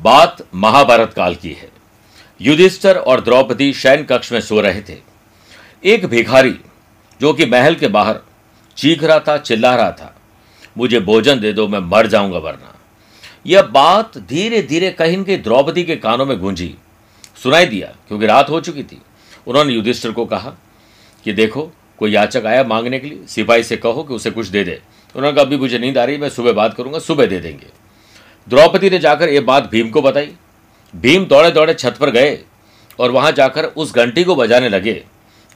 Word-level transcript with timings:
बात 0.00 0.46
महाभारत 0.54 1.12
काल 1.12 1.34
की 1.34 1.52
है। 1.52 1.68
युधिष्ठर 2.40 2.96
और 2.96 3.20
द्रौपदी 3.20 3.72
शयन 3.72 4.02
कक्ष 4.02 4.32
में 4.32 4.40
सो 4.40 4.60
रहे 4.60 4.82
थे। 4.82 4.96
एक 5.84 6.06
भिखारी, 6.06 6.54
जो 7.20 7.32
कि 7.32 7.46
महल 7.46 7.74
के 7.74 7.88
बाहर 7.88 8.20
चीख 8.76 9.04
रहा 9.04 9.18
था, 9.18 9.38
चिल्ला 9.38 9.76
रहा 9.76 9.92
था, 9.92 10.16
मुझे 10.78 11.00
भोजन 11.00 11.40
दे 11.40 11.52
दो, 11.52 11.68
मैं 11.68 11.78
मर 11.78 12.06
जाऊँगा 12.06 12.38
वरना। 12.38 12.74
यह 13.46 13.62
बात 13.62 14.18
धीरे 14.18 14.62
धीरे 14.62 14.90
कहीं 14.90 15.16
न 15.16 15.24
कहीं 15.24 15.42
द्रौपदी 15.42 15.84
के 15.84 15.96
कानों 15.96 16.26
में 16.26 16.38
गूंजी। 16.38 16.74
सुनाई 17.42 17.66
दिया, 17.66 17.94
क्योंकि 18.08 18.26
रात 18.26 18.50
हो 18.50 18.60
चुकी 18.60 18.82
थी। 18.82 19.02
उन्होंने 19.46 19.72
युधिष्ठिर 19.72 20.12
को 20.12 20.24
कहा 20.24 20.54
कि 21.24 21.32
देखो, 21.32 21.72
कोई 21.98 22.10
याचक 22.10 22.46
आया 22.46 22.64
मांगने 22.64 22.98
के 22.98 23.06
लिए, 23.06 23.26
सिपाही 23.26 23.62
से 23.62 23.76
कहो 23.76 24.02
कि 24.02 24.14
उसे 24.14 24.30
कुछ 24.30 24.46
दे 24.46 24.64
दे। 24.64 24.82
उन्होंने 25.16 25.36
कहा, 25.36 25.44
अभी 25.44 25.56
मुझे 25.56 25.78
नींद 25.78 25.98
आ 25.98 26.04
रही 26.04 26.18
मैं 26.18 26.28
सुबह 26.28 26.52
बात 26.52 26.74
करूँगा, 26.74 26.98
सुबह 26.98 27.26
दे 27.26 27.40
देंगे। 27.40 27.79
द्रौपदी 28.46 28.90
ने 28.90 28.98
जाकर 28.98 29.28
ये 29.28 29.40
बात 29.42 29.70
भीम 29.70 29.90
को 29.90 30.02
बताई। 30.02 30.32
भीम 30.94 31.24
दौड़े 31.26 31.50
दौड़े 31.50 31.74
छत 31.74 31.96
पर 32.00 32.10
गए 32.10 32.38
और 32.98 33.10
वहाँ 33.10 33.32
जाकर 33.32 33.64
उस 33.66 33.94
घंटी 33.94 34.24
को 34.24 34.34
बजाने 34.36 34.68
लगे, 34.68 35.02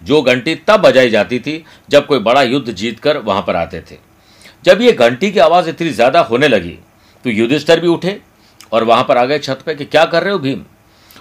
जो 0.02 0.20
घंटी 0.22 0.54
तब 0.68 0.80
बजाई 0.80 1.10
जाती 1.10 1.38
थी 1.40 1.64
जब 1.90 2.06
कोई 2.06 2.18
बड़ा 2.20 2.42
युद्ध 2.42 2.72
जीतकर 2.72 3.18
वहाँ 3.18 3.42
पर 3.42 3.56
आते 3.56 3.80
थे। 3.82 3.98
जब 4.64 4.80
ये 4.80 4.92
घंटी 4.94 5.30
की 5.30 5.38
आवाज़ 5.40 5.68
इतनी 5.68 5.90
ज़्यादा 5.90 6.20
होने 6.22 6.48
लगी 6.48 6.78
तो 7.24 7.30
युधिष्ठर 7.30 7.80
भी 7.80 7.88
उठे 7.88 8.20
और 8.72 8.84
वहाँ 8.84 9.04
पर 9.04 9.16
आ 9.16 9.24
गए 9.24 9.38
छत 9.38 9.62
पे 9.66 9.74
कि 9.74 9.84
क्या 9.86 10.04
कर 10.04 10.22
रहे 10.22 10.32
हो 10.32 10.38
भीम? 10.38 10.64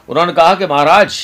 उन्होंने 0.09 0.33
कहा 0.33 0.53
कि 0.55 0.65
महाराज, 0.65 1.17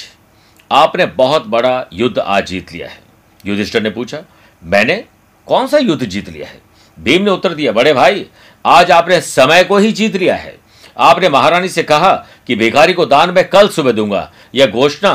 आपने 0.72 1.06
बहुत 1.08 1.46
बड़ा 1.48 1.86
युद्ध 1.94 2.18
आज 2.20 2.48
जीत 2.48 2.72
लिया 2.74 2.88
है। 2.88 3.00
युधिष्ठर 3.44 3.82
ने 3.82 3.90
पूछा, 3.92 4.24
मैंने 4.62 5.04
कौन 5.48 5.68
सा 5.68 5.78
युद्ध 5.78 6.04
जीत 6.04 6.30
लिया 6.30 6.48
है? 6.48 6.62
भीम 7.00 7.22
ने 7.22 7.32
उत्तर 7.32 7.54
दिया, 7.54 7.72
बड़े 7.72 7.94
भाई, 7.94 8.26
आज 8.66 8.92
आपने 8.92 9.20
समय 9.22 9.64
को 9.64 9.78
ही 9.78 9.92
जीत 9.92 10.16
लिया 10.16 10.36
है। 10.36 10.58
आपने 10.98 11.30
महारानी 11.30 11.70
से 11.70 11.84
कहा 11.84 12.14
कि 12.48 12.56
भिखारी 12.56 12.94
को 12.94 13.06
दान 13.06 13.34
में 13.34 13.48
कल 13.50 13.68
सुबह 13.68 13.92
दूँगा। 13.92 14.32
यह 14.56 14.68
घोषणा 14.68 15.14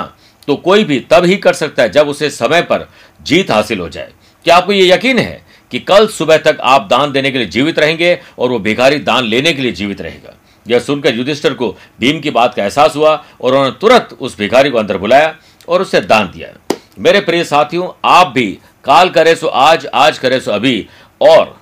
तो 0.49 0.57
कोई 0.57 0.85
भी 0.85 0.99
तब 1.01 1.25
ही 1.25 1.37
कर 1.37 1.53
सकता 1.53 1.83
है 1.83 1.89
जब 1.89 2.09
उसे 2.09 2.31
समय 2.31 2.63
पर 2.63 2.89
जीत 3.23 3.51
हासिल 3.51 3.81
हो 3.81 3.89
जाए। 3.89 4.13
क्या 4.45 4.57
आपको 4.57 4.73
यह 4.73 4.95
यकीन 4.95 5.19
है 5.19 5.43
कि 5.71 5.79
कल 5.81 6.07
सुबह 6.07 6.37
तक 6.37 6.59
आप 6.61 6.87
दान 6.91 7.13
देने 7.13 7.31
के 7.31 7.39
लिए 7.39 7.47
जीवित 7.47 7.79
रहेंगे 7.79 8.19
और 8.39 8.51
वो 8.51 8.59
भिखारी 8.59 8.98
दान 8.98 9.25
लेने 9.25 9.53
के 9.53 9.63
लिए 9.63 9.73
जीवित 9.73 10.01
रहेगा? 10.01 10.35
यह 10.67 10.79
सुनकर 10.79 11.15
युधिष्ठर 11.15 11.55
को 11.55 11.77
भीम 12.01 12.21
की 12.21 12.31
बात 12.31 12.55
का 12.55 12.63
एहसास 12.63 12.97
हुआ 12.97 13.15
और 13.41 13.53
उन्होंने 13.53 13.77
तुरंत 13.81 14.17
उस 14.21 14.39
भिखारी 14.39 14.71
को 14.71 14.79
अंदर 14.79 14.98
बुलाया 14.98 15.35
और 15.69 15.83
उसे 15.83 16.01
दान 16.01 16.31
दिया। 16.35 16.77
मेरे 16.98 17.21
प्रिय 17.21 17.45
साथियों, 17.45 17.89
आप 18.05 18.27
भी, 18.29 18.47
काल 18.85 19.09
करे 19.09 19.35
सो 19.35 19.47
आज 19.47 19.87
आज 19.87 20.19
करे 20.19 20.41
सो 20.41 20.51
अभी 20.51 20.87
और 21.21 21.57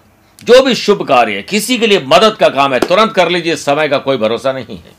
जो 0.45 0.63
भी 0.63 0.75
शुभ 0.75 1.03
कार्य 1.09 1.35
है, 1.35 1.43
किसी 1.43 1.79
के 1.79 1.87
लिए 1.87 2.01
मदद 2.07 2.37
का 2.37 2.49
काम 2.49 2.73
है, 2.75 2.79
तुरंत 2.81 3.13
कर 3.13 3.29
लीजिए, 3.29 3.57
समय 3.57 3.89
का 3.89 3.99
कोई 3.99 4.17
भरोसा 4.17 4.53
नहीं 4.53 4.77
है। 4.77 4.93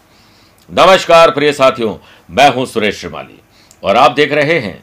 नमस्कार, 0.70 1.32
प्रिय 1.32 1.52
साथियों, 1.54 1.96
मैं 2.30 2.50
हूँ 2.50 2.66
सुरेश 2.66 3.00
श्रीमाली, 3.00 3.40
और 3.84 3.98
आप 3.98 4.12
देख 4.12 4.34
रहे 4.34 4.60
हैं 4.60 4.82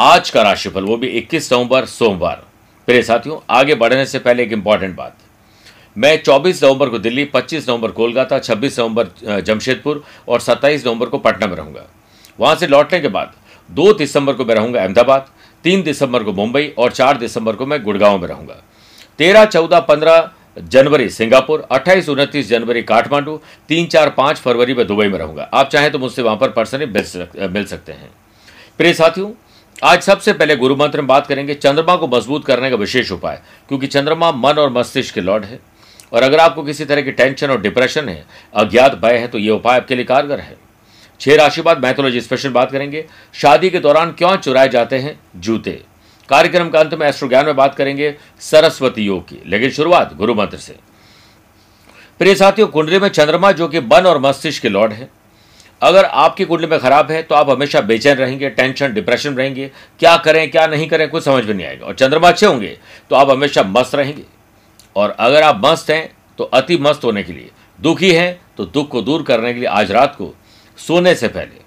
आज 0.00 0.30
का 0.30 0.42
राशिफल, 0.42 0.84
वो 0.84 0.96
भी 0.96 1.08
21 1.18 1.52
नवंबर, 1.52 1.84
सोमवार। 1.84 2.44
प्रिय 2.88 3.02
साथियों, 3.02 3.38
आगे 3.50 3.74
बढ़ने 3.74 4.04
से 4.06 4.18
पहले 4.18 4.42
एक 4.42 4.52
इंपॉर्टेंट 4.52 4.94
बात। 4.96 5.16
मैं 5.96 6.16
24 6.22 6.62
नवंबर 6.64 6.88
को 6.88 6.98
दिल्ली 6.98 7.24
25 7.26 7.68
नवंबर 7.68 7.90
कोलकाता 7.90 8.38
26 8.38 8.78
नवंबर 8.78 9.40
जमशेदपुर 9.40 10.02
और 10.28 10.40
27 10.40 10.86
नवंबर 10.86 11.06
को 11.06 11.18
पटना 11.18 11.46
में 11.46 11.56
रहूँगा। 11.56 11.86
वहाँ 12.40 12.54
से 12.56 12.66
लौटने 12.66 13.00
के 13.00 13.08
बाद 13.08 13.32
2 13.70 13.92
दिसंबर 13.92 14.32
को 14.32 14.44
मैं 14.44 14.54
रहूँगा 14.54 14.80
अहमदाबाद 14.80 15.28
3 15.64 15.82
दिसंबर 15.82 16.22
को 16.22 16.32
मुंबई 16.32 16.66
और 16.78 16.92
4 16.92 17.16
दिसंबर 17.16 17.56
को 17.56 17.66
मैं 17.66 17.82
गुड़गांव 17.84 18.18
में 18.18 18.28
रहूँगा। 18.28 18.62
तेरह, 19.18 19.44
चौदह, 19.44 19.80
पंद्रह 19.80 20.30
जनवरी 20.60 21.08
सिंगापुर, 21.08 21.66
अट्ठाईस, 21.70 22.08
उनतीस 22.08 22.48
जनवरी 22.48 22.82
काठमांडू, 22.82 23.40
तीन, 23.68 23.86
चार, 23.86 24.10
पाँच 24.10 24.36
फरवरी 24.36 24.74
में 24.74 24.86
दुबई 24.86 25.08
में 25.08 25.18
रहूँगा। 25.18 25.48
आप 25.54 25.68
चाहें 25.68 25.90
तो 25.92 25.98
मुझसे 25.98 26.22
वहाँ 26.22 26.36
पर 26.36 26.50
पर्सनली 26.50 26.86
मिल 26.86 27.64
सकते 27.64 27.92
हैं। 27.92 28.10
प्रिय 28.78 28.94
साथियों, 28.94 29.30
आज 29.84 30.02
सबसे 30.02 30.32
पहले 30.32 30.56
गुरु 30.56 30.76
मंत्र 30.76 31.00
में 31.00 31.06
बात 31.06 31.26
करेंगे। 31.26 31.54
चंद्रमा 31.54 31.96
को 31.96 32.08
मज़बूत 32.08 32.44
करने 32.44 32.70
का 32.70 32.76
विशेष 32.76 33.12
उपाय, 33.12 33.40
क्योंकि 33.68 33.86
चंद्रमा 33.86 34.30
मन 34.32 34.58
और 34.58 34.70
मस्तिष्क 34.70 35.14
के 35.14 35.20
लॉर्ड 35.20 35.44
है। 35.44 35.60
और 36.12 36.22
अगर 36.22 36.38
आपको 36.38 36.62
किसी 36.62 36.84
तरह 36.84 37.02
की 37.02 37.12
टेंशन 37.12 37.50
और 37.50 37.60
डिप्रेशन 37.60 38.08
है, 38.08 38.24
अज्ञात 38.54 38.94
भय 38.94 39.16
है 39.16 39.28
तो 39.28 39.38
ये 39.38 39.50
उपाय 39.50 39.76
आपके 39.76 39.94
लिए 39.94 40.04
कारगर 40.04 40.40
है। 40.40 40.56
छह 41.20 41.36
राशि 41.36 41.62
बाद 41.62 41.82
मैथोलॉजी 41.82 42.20
स्पेशल 42.20 42.50
बात 42.50 42.72
करेंगे। 42.72 43.04
शादी 43.34 43.70
के 43.70 43.78
दौरान 43.80 44.12
क्यों 44.12 44.36
चुराए 44.36 44.68
जाते 44.68 44.98
हैं? 44.98 45.18
जूते। 45.36 45.82
कार्यक्रम 46.28 46.68
का 46.68 46.80
अंत 46.80 46.94
में 46.94 47.06
एस्ट्रो 47.06 47.28
ज्ञान 47.28 47.46
में 47.46 47.56
बात 47.56 47.74
करेंगे 47.74 48.14
सरस्वती 48.40 49.02
योग 49.02 49.28
की। 49.28 49.42
लेकिन 49.46 49.70
शुरुआत 49.70 50.14
गुरु 50.16 50.34
मंत्र 50.34 50.56
से। 50.56 50.76
प्रिय 52.20 52.34
साथियों, 52.34 52.68
कुंडली 52.68 52.98
में 52.98 53.08
चंद्रमा 53.08 53.52
जो 53.52 53.68
कि 53.68 53.80
मन 53.80 54.06
और 54.06 54.18
मस्तिष्क 54.20 54.62
के 54.62 54.68
लॉर्ड 54.68 54.92
है। 54.92 55.08
अगर 55.82 56.04
आपकी 56.04 56.44
कुंडली 56.44 56.66
में 56.66 56.78
खराब 56.80 57.10
है 57.10 57.22
तो 57.22 57.34
आप 57.34 57.50
हमेशा 57.50 57.80
बेचैन 57.80 58.16
रहेंगे, 58.16 58.50
टेंशन, 58.50 58.94
डिप्रेशन 58.94 59.34
रहेंगे। 59.34 59.70
क्या 59.98 60.16
करें, 60.16 60.50
क्या 60.50 60.66
नहीं 60.66 60.88
करें, 60.88 61.08
कुछ 61.08 61.24
समझ 61.24 61.44
में 61.44 61.54
नहीं 61.54 61.66
आएगा। 61.66 61.86
और 61.86 61.94
चंद्रमा 61.94 62.28
अच्छे 62.28 62.46
होंगे 62.46 62.78
तो 63.10 63.16
आप 63.16 63.30
हमेशा 63.30 63.62
मस्त 63.62 63.94
रहेंगे। 63.94 64.22
और 64.96 65.10
अगर 65.10 65.42
आप 65.42 65.60
मस्त 65.64 65.90
हैं 65.90 66.10
तो 66.38 66.44
अति 66.44 66.76
मस्त 66.76 67.04
होने 67.04 67.22
के 67.22 67.32
लिए। 67.32 67.50
दुखी 67.78 68.12
हैं 68.12 68.40
तो 68.56 68.64
दुख 68.64 68.88
को 68.88 69.02
दूर 69.02 69.22
करने 69.22 69.52
के 69.54 69.60
लिए 69.60 69.68
आज 69.68 69.90
रात 69.92 70.14
को 70.14 70.34
सोने 70.78 71.14
से 71.14 71.28
पहले 71.28 71.60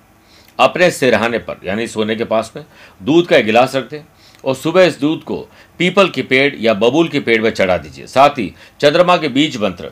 अपने 0.60 0.92
सिरहाने 0.92 1.38
पर, 1.38 1.60
यानी 1.64 1.88
सोने 1.88 2.16
के 2.16 2.24
पास 2.24 2.52
में, 2.56 2.64
दूध 3.02 3.28
का 3.28 3.38
एक 3.38 3.46
गिलास 3.46 3.76
रख 3.76 3.90
दें 3.90 4.02
और 4.46 4.56
सुबह 4.56 4.84
इस 4.84 5.00
दूध 5.00 5.24
को 5.24 5.38
पीपल 5.80 6.10
के 6.10 6.22
पेड़ 6.22 6.56
या 6.56 6.74
बबूल 6.74 7.08
के 7.08 7.20
पेड़ 7.20 7.42
में 7.42 7.50
चढ़ा 7.50 7.78
दीजिए। 7.78 8.08
साथ 8.08 8.30
ही 8.30 8.54
चंद्रमा 8.80 9.18
के 9.18 9.28
बीज 9.28 9.58
मंत्र, 9.58 9.92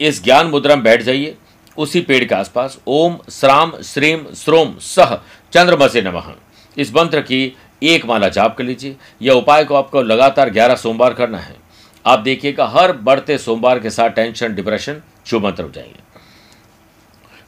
इस 0.00 0.22
ज्ञान 0.24 0.46
मुद्रा 0.46 0.74
में 0.74 0.84
बैठ 0.84 1.02
जाइए। 1.02 1.36
उसी 1.78 2.00
पेड़ 2.00 2.24
के 2.24 2.34
आसपास 2.34 2.78
ओम, 2.86 3.18
श्राम, 3.30 3.72
श्रीम 3.82 4.24
श्रोम 4.36 4.74
सह, 4.78 5.14
चंद्रमा 5.52 5.88
से 5.88 6.02
नमः। 6.02 6.32
इस 6.76 6.94
मंत्र 6.94 7.20
की 7.20 7.52
एक 7.82 8.04
माला 8.06 8.28
जाप 8.28 8.56
कर 8.56 8.64
लीजिए। 8.64 8.96
यह 9.22 9.32
उपाय 9.32 9.64
को 9.64 9.74
आपको 9.74 10.02
लगातार 10.02 10.50
ग्यारह 10.50 10.76
सोमवार 10.76 11.14
करना 11.14 11.38
है। 11.38 11.56
आप 12.06 12.18
देखिएगा, 12.18 12.66
हर 12.66 12.92
बढ़ते 12.92 13.38
सोमवार 13.38 13.78
के 13.78 13.90
साथ 13.90 14.10
टेंशन 14.10 14.54
डिप्रेशन 14.54 15.00
शुभ 15.26 15.44
मंत्र 15.44 15.62
हो 15.62 15.70
जाएँगे। 15.70 16.00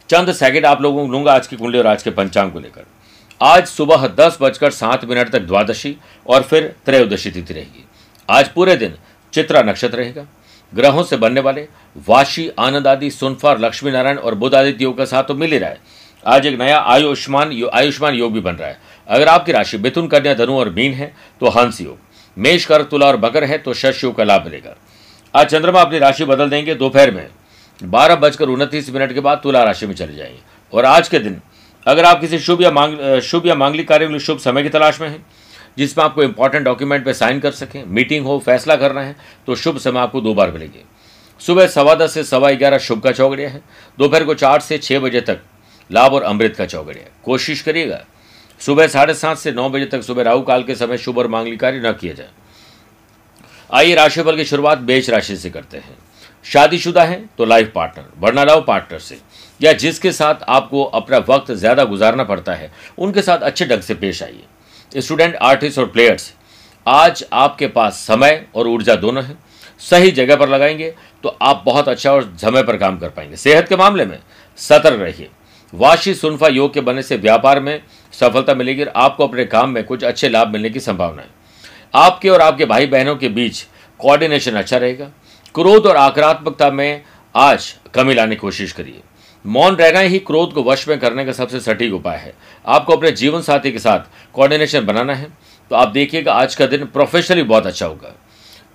चंद 0.09 0.33
सेकंड 0.33 0.67
आप 0.67 0.83
लोगों 0.83 1.07
को 1.07 1.13
लूँगा 1.13 1.33
आज 1.33 1.47
की 1.47 1.57
कुंडली 1.57 1.79
और 1.79 1.87
आज 1.87 2.03
के 2.03 2.11
पंचांग 2.11 2.53
को 2.53 2.61
लेकर। 2.61 2.85
आज 3.43 3.67
सुबह 3.67 4.07
दस 4.09 4.37
बजकर 4.41 4.71
सात 4.71 5.05
मिनट 5.05 5.31
तक 5.31 5.41
द्वादशी 5.41 5.97
और 6.27 6.43
फिर 6.43 6.75
त्रयोदशी 6.87 7.31
तिथि 7.31 7.55
रहेगी। 7.55 7.85
आज 8.29 8.49
पूरे 8.49 8.77
दिन 8.77 8.95
चित्रा 9.33 9.63
नक्षत्र 9.63 9.99
रहेगा। 9.99 10.27
ग्रहों 10.73 11.03
से 11.03 11.17
बनने 11.17 11.41
वाले 11.41 11.67
वाशी 12.09 12.49
आनंद 12.59 12.87
आदि 12.87 13.11
सुनफार 13.11 13.59
लक्ष्मी 13.59 13.91
नारायण 13.91 14.19
और 14.19 14.35
बुद्ध 14.35 14.55
आदित्य 14.55 14.85
योग 14.85 14.97
का 14.99 15.05
साथ 15.05 15.25
तो 15.25 15.35
मिल 15.35 15.53
ही 15.53 15.59
रहा 15.59 15.71
है। 15.71 15.81
आज 16.27 16.47
एक 16.47 16.59
नया 16.59 16.79
आयुष्मान 16.79 17.53
यो, 17.53 17.69
आयुष्मान 17.69 18.15
योग 18.15 18.33
भी 18.33 18.41
बन 18.41 18.53
रहा 18.53 18.69
है। 18.69 18.79
अगर 19.09 19.29
आपकी 19.29 19.53
राशि 19.53 19.79
मिथुन 19.79 20.09
कन्या 20.09 20.35
धनु 20.35 20.59
और 20.59 20.71
मीन 20.71 20.95
है 20.95 21.13
तो 21.41 21.49
हंस 21.49 21.81
योग। 21.81 21.99
मेष 22.37 22.65
कर 22.65 22.83
तुला 22.83 23.07
और 23.07 23.17
बकर 23.17 23.45
है 23.45 23.59
तो 23.59 23.75
शश 23.75 24.05
योग 24.05 24.17
का 24.17 24.25
लाभ 24.25 24.45
मिलेगा। 24.45 24.77
आज 25.35 25.47
चंद्रमा 25.47 25.81
अपनी 25.81 25.99
राशि 25.99 26.25
बदल 26.25 26.51
देंगे 26.51 26.75
दोपहर 26.75 27.11
में। 27.11 27.29
बारह 27.81 28.15
बजकर 28.15 28.49
उनतीस 28.49 28.91
मिनट 28.91 29.13
के 29.15 29.21
बाद 29.21 29.41
तुला 29.43 29.65
राशि 29.65 29.87
में 29.87 29.95
चले 29.95 30.17
जाएँगे। 30.17 30.41
और 30.73 30.85
आज 30.85 31.09
के 31.09 31.19
दिन 31.19 31.41
अगर 31.87 32.05
आप 32.05 32.21
किसी 32.21 32.39
शुभ 32.39 32.63
या 32.63 32.71
मांग 32.71 33.21
शुभ 33.23 33.47
या 33.47 33.55
मांगलिक 33.55 33.89
कार्य 33.89 34.07
के 34.07 34.13
लिए 34.13 34.21
शुभ 34.21 34.39
समय 34.39 34.63
की 34.63 34.69
तलाश 34.69 35.01
में 35.01 35.09
हैं 35.09 35.25
जिसमें 35.79 36.05
आपको 36.05 36.23
इंपॉर्टेंट 36.23 36.65
डॉक्यूमेंट 36.65 37.05
पे 37.05 37.13
साइन 37.15 37.41
कर 37.41 37.51
सकें 37.53 37.85
मीटिंग 37.87 38.27
हो, 38.27 38.39
फैसला 38.39 38.77
करना 38.77 39.01
है 39.01 39.17
तो 39.47 39.55
शुभ 39.57 39.79
समय 39.79 40.01
आपको 40.01 40.21
दो 40.21 40.35
बार 40.35 40.51
मिलेगी। 40.51 40.85
सुबह 41.41 41.67
सवा 41.69 41.95
दस 41.95 42.15
से 42.15 42.25
सवा 42.25 42.51
ग्यारह 42.53 42.79
शुभ 42.79 43.01
का 43.03 43.13
चौगड़िया 43.13 43.49
है, 43.49 43.63
दोपहर 43.99 44.25
को 44.25 44.35
चार 44.35 44.61
से 44.61 44.79
छः 44.79 45.01
बजे 45.01 45.21
तक 45.21 45.41
लाभ 45.91 46.15
और 46.15 46.23
अमृत 46.23 46.55
का 46.57 46.67
चौगड़िया 46.67 47.09
कोशिश 47.25 47.63
करिएगा, 47.63 48.05
सुबह 48.61 48.87
साढ़े 48.87 49.15
सात 49.15 49.39
से 49.39 49.53
नौ 49.53 49.69
बजे 49.71 49.87
तक 49.87 50.03
सुबह 50.03 50.23
राहु 50.23 50.43
काल 50.43 50.63
के 50.63 50.75
समय 50.75 50.99
शुभ 50.99 51.19
और 51.19 51.29
मांगलिक 51.29 51.61
कार्य 51.61 51.81
न 51.81 51.93
किया 51.93 52.15
जाए। 52.15 52.31
आइए 53.71 53.95
राशिफल 53.95 54.37
की 54.37 54.45
शुरुआत 54.45 54.79
बेच 54.81 55.11
राशि 55.11 55.37
से 55.37 55.51
करते 55.51 55.79
हैं। 55.79 55.97
शादीशुदा 56.45 57.03
है 57.05 57.25
तो 57.39 57.45
लाइफ 57.45 57.73
पार्टनर 57.75 58.05
वरना 58.19 58.45
लाओ 58.45 58.65
पार्टनर 58.65 58.99
से। 58.99 59.19
या 59.63 59.73
जिसके 59.75 60.13
साथ 60.13 60.43
आपको 60.49 60.85
अपना 60.85 61.19
वक्त 61.29 61.53
ज़्यादा 61.53 61.85
गुजारना 61.85 62.25
पड़ता 62.25 62.55
है, 62.55 62.71
उनके 62.99 63.23
साथ 63.23 63.39
अच्छे 63.41 63.67
ढंग 63.67 63.81
से 63.81 63.95
पेश 63.95 64.23
आइए। 64.23 65.01
स्टूडेंट, 65.01 65.35
आर्टिस्ट 65.37 65.79
और 65.79 65.87
प्लेयर्स, 65.87 66.33
आज 66.87 67.25
आपके 67.33 67.67
पास 67.69 68.05
समय 68.07 68.45
और 68.55 68.69
ऊर्जा 68.69 68.95
दोनों 68.97 69.25
है। 69.25 69.37
सही 69.81 70.11
जगह 70.13 70.37
पर 70.37 70.49
लगाएँगे 70.49 70.95
तो 71.25 71.37
आप 71.43 71.63
बहुत 71.67 71.89
अच्छा 71.89 72.13
और 72.13 72.35
समय 72.41 72.63
पर 72.63 72.77
काम 72.77 72.99
कर 72.99 73.09
पाएँगे। 73.09 73.37
सेहत 73.37 73.69
के 73.69 73.77
मामले 73.77 74.05
में 74.07 74.19
सतर्क 74.59 75.01
रहिए। 75.01 75.29
वाशी 75.73 76.15
सुनफा 76.15 76.49
योग 76.49 76.73
के 76.75 76.81
बनने 76.81 77.03
से 77.03 77.17
व्यापार 77.17 77.61
में 77.61 77.81
सफलता 78.15 78.55
मिलेगी 78.55 78.83
और 78.83 78.93
आपको 78.97 79.27
अपने 79.27 79.45
काम 79.45 79.71
में 79.71 79.83
कुछ 79.85 80.05
अच्छे 80.05 80.29
लाभ 80.29 80.49
मिलने 80.49 80.71
की 80.71 80.81
संभावना 80.81 81.23
है। 81.23 81.29
आपके 81.95 82.29
और 82.29 82.41
आपके 82.41 82.65
भाई 82.65 82.87
बहनों 82.87 83.15
के 83.17 83.29
बीच 83.29 83.65
कोऑर्डिनेशन 84.01 84.57
अच्छा 84.57 84.77
रहेगा। 84.77 85.11
क्रोध 85.55 85.87
और 85.87 85.97
आक्रात्मकता 85.97 86.71
में 86.71 87.03
आज 87.35 87.75
कमी 87.95 88.15
लाने 88.15 88.35
की 88.35 88.41
कोशिश 88.41 88.73
करिए। 88.73 89.01
मौन 89.47 89.77
रहना 89.77 90.01
ही 90.01 90.19
क्रोध 90.19 90.53
को 90.53 90.63
वश 90.63 90.89
में 90.89 90.99
करने 90.99 91.25
का 91.25 91.33
सबसे 91.33 91.61
सटीक 91.61 91.95
उपाय 91.95 92.17
है। 92.17 92.35
आपको 92.67 92.93
अपने 92.93 93.11
जीवन 93.11 93.41
साथी 93.41 93.73
के 93.73 93.79
साथ 93.79 94.01
कोऑर्डिनेशन 94.33 94.87
बनाना 94.87 95.15
है। 95.15 95.27
तो 95.71 95.77
आप 95.77 95.89
देखिएगा, 95.89 96.33
आज 96.33 96.55
का 96.55 96.67
दिन 96.67 96.85
प्रोफेशनली 96.85 97.43
बहुत 97.43 97.67
अच्छा 97.67 97.87
होगा। 97.87 98.15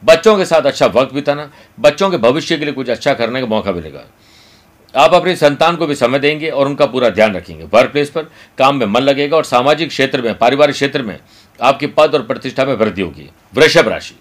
बच्चों 0.06 0.38
के 0.38 0.46
साथ 0.46 0.62
अच्छा 0.62 0.86
वक्त 0.86 1.14
बिताना, 1.14 1.52
बच्चों 1.80 2.10
के 2.10 2.18
भविष्य 2.18 2.58
के 2.58 2.66
लिए 2.66 2.74
कुछ 2.74 2.90
अच्छा 2.90 3.14
करने 3.14 3.40
का 3.40 3.48
मौका 3.48 3.72
मिलेगा। 3.72 4.04
आप 4.96 5.14
अपनी 5.14 5.36
संतान 5.36 5.76
को 5.76 5.88
भी 5.88 5.96
समय 5.96 6.20
देंगे 6.20 6.50
और 6.50 6.66
उनका 6.66 6.86
पूरा 6.86 7.10
ध्यान 7.10 7.36
रखेंगे। 7.36 7.64
वर्क 7.64 7.92
प्लेस 7.92 8.10
पर 8.10 8.24
काम 8.58 8.76
में 8.76 8.86
मन 8.86 9.02
लगेगा 9.02 9.38
और 9.38 9.44
सामाजिक 9.44 9.90
क्षेत्र 9.90 10.22
में, 10.22 10.38
पारिवारिक 10.38 10.76
क्षेत्र 10.76 11.02
में 11.02 11.20
आपकी 11.62 11.88
पद 11.88 12.12
और 12.14 12.22
प्रतिष्ठा 12.22 12.66
में 12.66 12.74
वृद्धि 12.74 13.02
होगी। 13.02 13.30
वृषभ 13.54 13.88
राशि। 13.88 14.16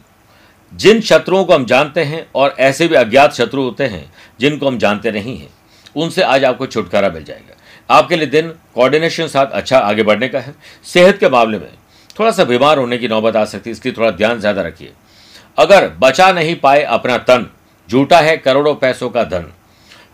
जिन 0.74 1.00
शत्रुओं 1.00 1.44
को 1.44 1.54
हम 1.54 1.64
जानते 1.64 2.00
हैं 2.00 2.26
और 2.34 2.56
ऐसे 2.58 2.88
भी 2.88 2.94
अज्ञात 2.94 3.32
शत्रु 3.32 3.62
होते 3.62 3.84
हैं, 3.84 4.12
जिनको 4.40 4.66
हम 4.66 4.78
जानते 4.78 5.10
नहीं 5.10 5.38
हैं। 5.38 5.50
उनसे 5.96 6.22
आज 6.24 6.44
आपको 6.44 6.66
छुटकारा 6.66 7.08
मिल 7.10 7.24
जाएगा। 7.24 7.54
आपके 7.90 8.16
लिए 8.16 8.26
दिन 8.28 8.48
कोऑर्डिनेशन 8.74 9.26
साथ 9.28 9.52
अच्छा 9.52 9.78
आगे 9.80 10.02
बढ़ने 10.02 10.28
का 10.28 10.40
है। 10.40 10.54
सेहत 10.86 11.18
के 11.18 11.28
मामले 11.28 11.58
में 11.58 11.70
थोड़ा 12.16 12.30
सा 12.30 12.44
बीमार 12.44 12.78
होने 12.78 12.98
की 12.98 13.08
नौबत 13.08 13.36
आ 13.36 13.44
सकती 13.46 13.70
है 13.70 13.72
इसलिए 13.72 13.94
थोड़ा 13.94 14.10
ध्यान 14.12 14.40
ज़्यादा 14.40 14.62
रखिए। 14.62 14.92
अगर 15.58 15.88
बचा 16.00 16.30
नहीं 16.32 16.54
पाए 16.56 16.82
अपना 16.84 17.16
तन 17.20 17.46
झूठा 17.88 18.20
है 18.20 18.36
करोड़ों 18.38 18.74
पैसों 18.76 19.10
का 19.10 19.24
धन 19.24 19.46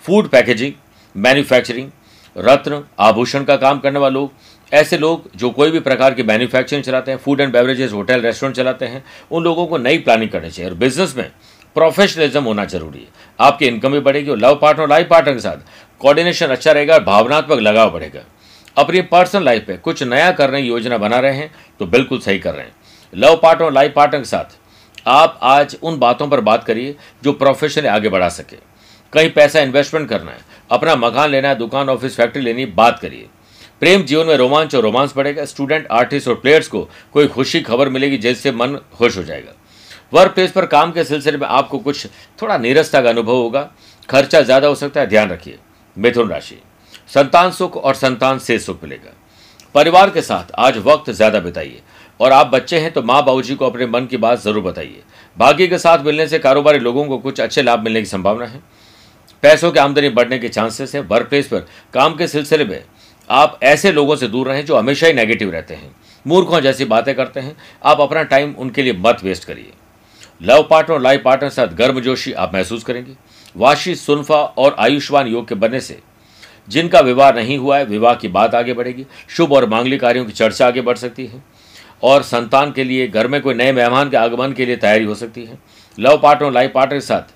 फ़ूड 0.05 0.29
पैकेजिंग 0.29 0.73
मैन्युफैक्चरिंग 1.15 1.91
रत्न, 2.37 2.83
आभूषण 3.01 3.45
का 3.45 3.57
काम 3.57 3.79
करने 3.79 3.99
वाले 3.99 4.15
लोग, 4.15 4.31
ऐसे 4.73 4.99
लोग 4.99 5.31
जो 5.37 5.51
कोई 5.51 5.71
भी 5.71 5.81
प्रकार 5.81 6.15
की 6.15 6.23
मैन्युफैक्चरिंग 6.23 6.85
चलाते 6.85 7.11
हैं 7.11 7.19
food 7.19 7.41
and 7.41 7.53
beverages 7.53 7.93
hotel 7.93 8.21
restaurant 8.21 8.57
चलाते 8.57 8.87
हैं, 8.87 9.05
उन 9.31 9.45
लोगों 9.45 9.67
को 9.67 9.79
नई 9.79 9.99
प्लानिंग 9.99 10.31
करनी 10.31 10.51
चाहिए। 10.51 10.71
और 10.71 10.77
बिज़नेस 10.77 11.15
में 11.17 11.31
प्रोफेशनलिज्म 11.77 12.43
होना 12.45 12.65
ज़रूरी 12.65 12.99
है। 12.99 13.07
आपकी 13.39 13.67
इनकम 13.67 13.93
भी 13.93 14.01
बढ़ेगी 14.01 14.31
और 14.31 14.39
लव 14.39 14.55
पार्टनर 14.55 14.89
लाइफ 14.89 15.09
पार्टनर 15.09 15.35
के 15.35 15.41
साथ 15.41 15.57
कोऑर्डिनेशन 16.01 16.47
अच्छा 16.47 16.73
रहेगा 16.73 16.95
और 16.95 17.05
भावनात्मक 17.05 17.61
लगाव 17.61 17.91
बढ़ेगा। 17.91 18.21
अपनी 18.77 19.01
पर्सनल 19.03 19.45
लाइफ 19.45 19.65
पे 19.67 19.77
कुछ 19.79 20.03
नया 20.03 20.31
करने 20.33 20.63
की 20.63 20.69
योजना 20.69 20.99
बना 20.99 21.19
रहे 21.19 21.37
हैं 21.37 21.51
तो 21.81 21.87
बिल्कुल 21.87 22.19
सही 22.21 22.39
कर 22.39 22.55
रहे 22.55 22.65
हैं। 22.65 22.75
लव 23.13 23.37
पार्टनर 23.43 23.67
और 23.67 23.73
लाइफ 23.73 23.93
पार्टनर 23.97 24.21
के 24.21 24.27
साथ 24.27 24.59
आप 25.09 25.39
आज 25.43 25.77
उन 25.83 25.99
बातों 25.99 26.29
पर 26.29 26.41
बात 26.41 26.65
करिए 26.65 26.95
जो 27.25 27.33
प्रोफेशन 27.35 27.87
आगे 27.89 28.09
बढ़ा 28.09 28.29
सके। 28.31 28.57
कहीं 29.13 29.31
पैसा 29.31 29.61
इन्वेस्टमेंट 29.61 30.09
करना 30.09 30.31
है, 30.31 30.39
अपना 30.71 30.95
मकान 30.97 31.31
लेना 31.31 31.49
है, 31.49 31.55
दुकान 31.55 31.89
ऑफ़िस 31.89 32.17
फैक्ट्री 32.17 32.43
लेनी 32.43 32.67
बात 32.67 32.99
करिए। 32.99 33.27
प्रेम 33.81 34.03
जीवन 34.03 34.27
में 34.27 34.37
रोमांच 34.37 34.75
और 34.75 34.83
रोमांस 34.83 35.13
बढ़ेगा 35.17 35.45
स्टूडेंट 35.45 35.87
आर्टिस्ट 35.91 36.29
और 36.29 36.35
प्लेयर्स 36.35 36.69
को 36.69 36.89
कोई 37.13 37.27
खुशी 37.27 37.61
खबर 37.61 37.89
मिलेगी 37.89 38.19
जिससे 38.19 38.53
मन 38.53 38.79
खुश 38.93 39.17
हो 39.19 39.23
जाएगा। 39.23 39.53
वर्क 40.13 40.33
प्लेस 40.33 40.53
पर 40.53 40.67
काम 40.67 40.93
के 40.93 41.05
सिलसिले 41.05 41.39
में 41.39 41.47
आपको 41.49 41.79
कुछ 41.79 42.07
थोड़ा 42.43 42.59
नीरसता 42.59 43.01
का 43.03 43.11
अनुभव 43.11 43.33
होगा। 43.33 43.69
खर्चा 44.09 44.41
ज़्यादा 44.41 44.69
हो 44.69 44.75
सकता 44.75 45.01
है, 45.01 45.07
ध्यान 45.07 45.31
रखिए, 45.31 45.59
मिथुन 45.97 46.29
राशि। 46.29 46.59
संतान 47.09 47.51
सुख 47.51 47.77
और 47.77 47.95
संतान 47.95 48.39
से 48.39 48.59
सुख 48.59 48.83
मिलेगा। 48.83 49.13
परिवार 49.75 50.11
के 50.11 50.23
साथ 50.23 50.53
आज 50.59 50.79
वक्त 50.79 51.11
ज़्यादा 51.11 51.41
बिताइए। 51.41 51.81
और 52.21 52.33
आप 52.33 52.47
बच्चे 52.47 52.79
हैं 52.79 52.93
तो 52.93 53.03
माँ 53.03 53.23
बाबू 53.25 53.43
जी 53.43 53.55
को 53.55 53.67
अपने 53.67 53.87
मन 53.87 54.07
की 54.07 54.17
बात 54.17 54.41
ज़रूर 54.41 54.63
बताइए। 54.63 55.03
भाग्य 55.37 55.67
के 55.67 55.79
साथ 55.79 56.05
मिलने 56.05 56.27
से 56.29 56.39
कारोबारी 56.39 56.79
लोगों 56.79 57.05
को 57.05 57.19
कुछ 57.19 57.41
अच्छे 57.41 57.63
लाभ 57.63 57.81
मिलने 57.81 58.01
की 58.01 58.07
संभावना 58.07 58.47
है। 58.47 58.61
पैसों 59.43 59.71
की 59.73 59.79
आमदनी 59.79 60.09
बढ़ने 60.11 60.39
के 60.39 60.49
चांसेस 60.49 60.95
है। 60.95 61.01
वर्क 61.03 61.29
प्लेस 61.29 61.47
पर 61.47 61.67
काम 61.95 62.15
के 62.17 62.27
सिलसिले 62.29 62.65
में 62.65 62.83
आप 63.29 63.59
ऐसे 63.63 63.93
लोगों 63.93 64.17
से 64.17 64.29
दूर 64.29 64.49
रहें 64.49 64.65
जो 64.67 64.77
हमेशा 64.77 65.07
ही 65.07 65.13
नेगेटिव 65.13 65.51
रहते 65.51 65.75
हैं। 65.75 65.95
मूर्खों 66.27 66.61
जैसी 66.61 66.85
बातें 66.85 67.15
करते 67.15 67.41
हैं। 67.41 67.57
आप 67.85 68.01
अपना 68.01 68.23
टाइम 68.25 68.55
उनके 68.59 68.83
लिए 68.83 68.93
मत 68.99 69.25
वेस्ट 69.25 69.45
करिए। 69.45 69.73
लव 70.41 70.67
पार्टनर 70.71 70.95
और 70.95 71.01
लाइफ 71.01 71.23
पार्टनर 71.25 71.49
के 71.49 71.55
साथ 71.55 71.75
गर्मजोशी 71.77 72.33
आप 72.35 72.55
महसूस 72.55 72.85
करेंगे। 72.85 73.17
वाशी 73.57 73.95
सुनफा 73.95 74.37
और 74.37 74.77
आयुष्मान 74.79 75.27
योग 75.27 75.49
के 75.49 75.55
बनने 75.57 75.81
से 75.81 75.99
जिनका 76.69 77.01
विवाह 77.01 77.33
नहीं 77.33 77.59
हुआ 77.59 77.79
है, 77.79 77.85
विवाह 77.85 78.15
की 78.15 78.29
बात 78.29 78.55
आगे 78.55 78.73
बढ़ेगी। 78.75 79.07
शुभ 79.29 79.53
और 79.53 79.69
मांगलिक 79.69 80.01
कार्यों 80.01 80.25
की 80.25 80.33
चर्चा 80.33 80.67
आगे 80.67 80.81
बढ़ 80.81 80.97
सकती 80.97 81.27
है 81.27 81.43
और 82.03 82.23
संतान 82.23 82.73
के 82.73 82.85
लिए, 82.85 83.07
घर 83.09 83.29
में 83.29 83.41
कोई 83.41 83.55
नए 83.55 83.73
मेहमान 83.73 84.11
के 84.11 84.17
आगमन 84.17 84.53
के 84.53 84.67
लिए 84.67 84.77
तैयारी 84.77 85.05
हो 85.05 85.15
सकती 85.15 85.45
है। 85.45 85.59
लव 85.99 86.21
पार्टनर 86.23 86.47
और 86.47 86.53
लाइफ 86.53 86.73
पार्टनर 86.75 86.97
के 86.97 87.01
साथ 87.01 87.35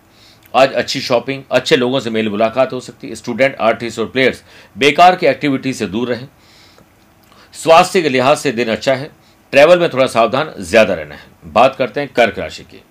आज 0.54 0.72
अच्छी 0.72 1.00
शॉपिंग, 1.00 1.42
अच्छे 1.50 1.76
लोगों 1.76 2.00
से 2.00 2.10
मेल 2.10 2.28
मुलाकात 2.28 2.72
हो 2.72 2.80
सकती 2.80 3.08
है। 3.08 3.14
स्टूडेंट, 3.14 3.56
आर्टिस्ट 3.56 3.98
और 3.98 4.06
प्लेयर्स 4.06 4.42
बेकार 4.76 5.16
की 5.16 5.26
एक्टिविटी 5.26 5.72
से 5.72 5.86
दूर 5.86 6.08
रहें। 6.08 6.28
स्वास्थ्य 7.54 8.02
के 8.02 8.08
लिहाज 8.08 8.36
से 8.38 8.52
दिन 8.52 8.68
अच्छा 8.68 8.94
है। 8.94 9.10
ट्रैवल 9.52 9.78
में 9.78 9.88
थोड़ा 9.92 10.06
सावधान, 10.06 10.52
ज़्यादा 10.58 10.94
रहना 10.94 11.14
है। 11.14 11.35
बात 11.52 11.76
करते 11.76 12.00
हैं 12.00 12.12
कर्क 12.12 12.38
राशि 12.38 12.62
की। 12.62 12.82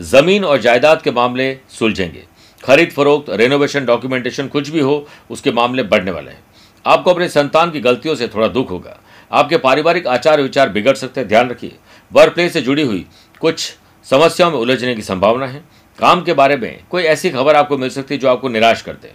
ज़मीन 0.00 0.44
और 0.44 0.60
जायदाद 0.60 1.02
के 1.02 1.10
मामले 1.10 1.58
सुलझेंगे। 1.68 2.24
खरीद 2.64 2.90
फरोख्त 2.90 3.30
रेनोवेशन 3.30 3.84
डॉक्यूमेंटेशन 3.84 4.48
कुछ 4.48 4.68
भी 4.68 4.80
हो, 4.80 5.06
उसके 5.30 5.52
मामले 5.52 5.82
बढ़ने 5.82 6.10
वाले 6.10 6.30
हैं। 6.30 6.42
आपको 6.86 7.10
अपने 7.10 7.28
संतान 7.28 7.70
की 7.70 7.80
गलतियों 7.80 8.14
से 8.14 8.28
थोड़ा 8.28 8.48
दुख 8.48 8.70
होगा। 8.70 8.98
आपके 9.32 9.56
पारिवारिक 9.56 10.06
आचार 10.06 10.40
विचार 10.42 10.68
बिगड़ 10.68 10.94
सकते 10.94 11.20
हैं, 11.20 11.28
ध्यान 11.28 11.50
रखिए। 11.50 11.76
वर्क 12.12 12.34
प्लेस 12.34 12.52
से 12.52 12.60
जुड़ी 12.60 12.82
हुई 12.82 13.06
कुछ 13.40 13.76
समस्याओं 14.04 14.50
में 14.50 14.58
उलझने 14.58 14.94
की 14.94 15.02
संभावना 15.02 15.46
है। 15.46 15.64
काम 15.98 16.22
के 16.22 16.32
बारे 16.32 16.56
में 16.56 16.84
कोई 16.90 17.02
ऐसी 17.02 17.30
खबर 17.30 17.56
आपको 17.56 17.78
मिल 17.78 17.90
सकती 17.90 18.14
है 18.14 18.20
जो 18.20 18.28
आपको 18.28 18.48
निराश 18.48 18.82
कर 18.82 18.92
दे। 18.92 19.12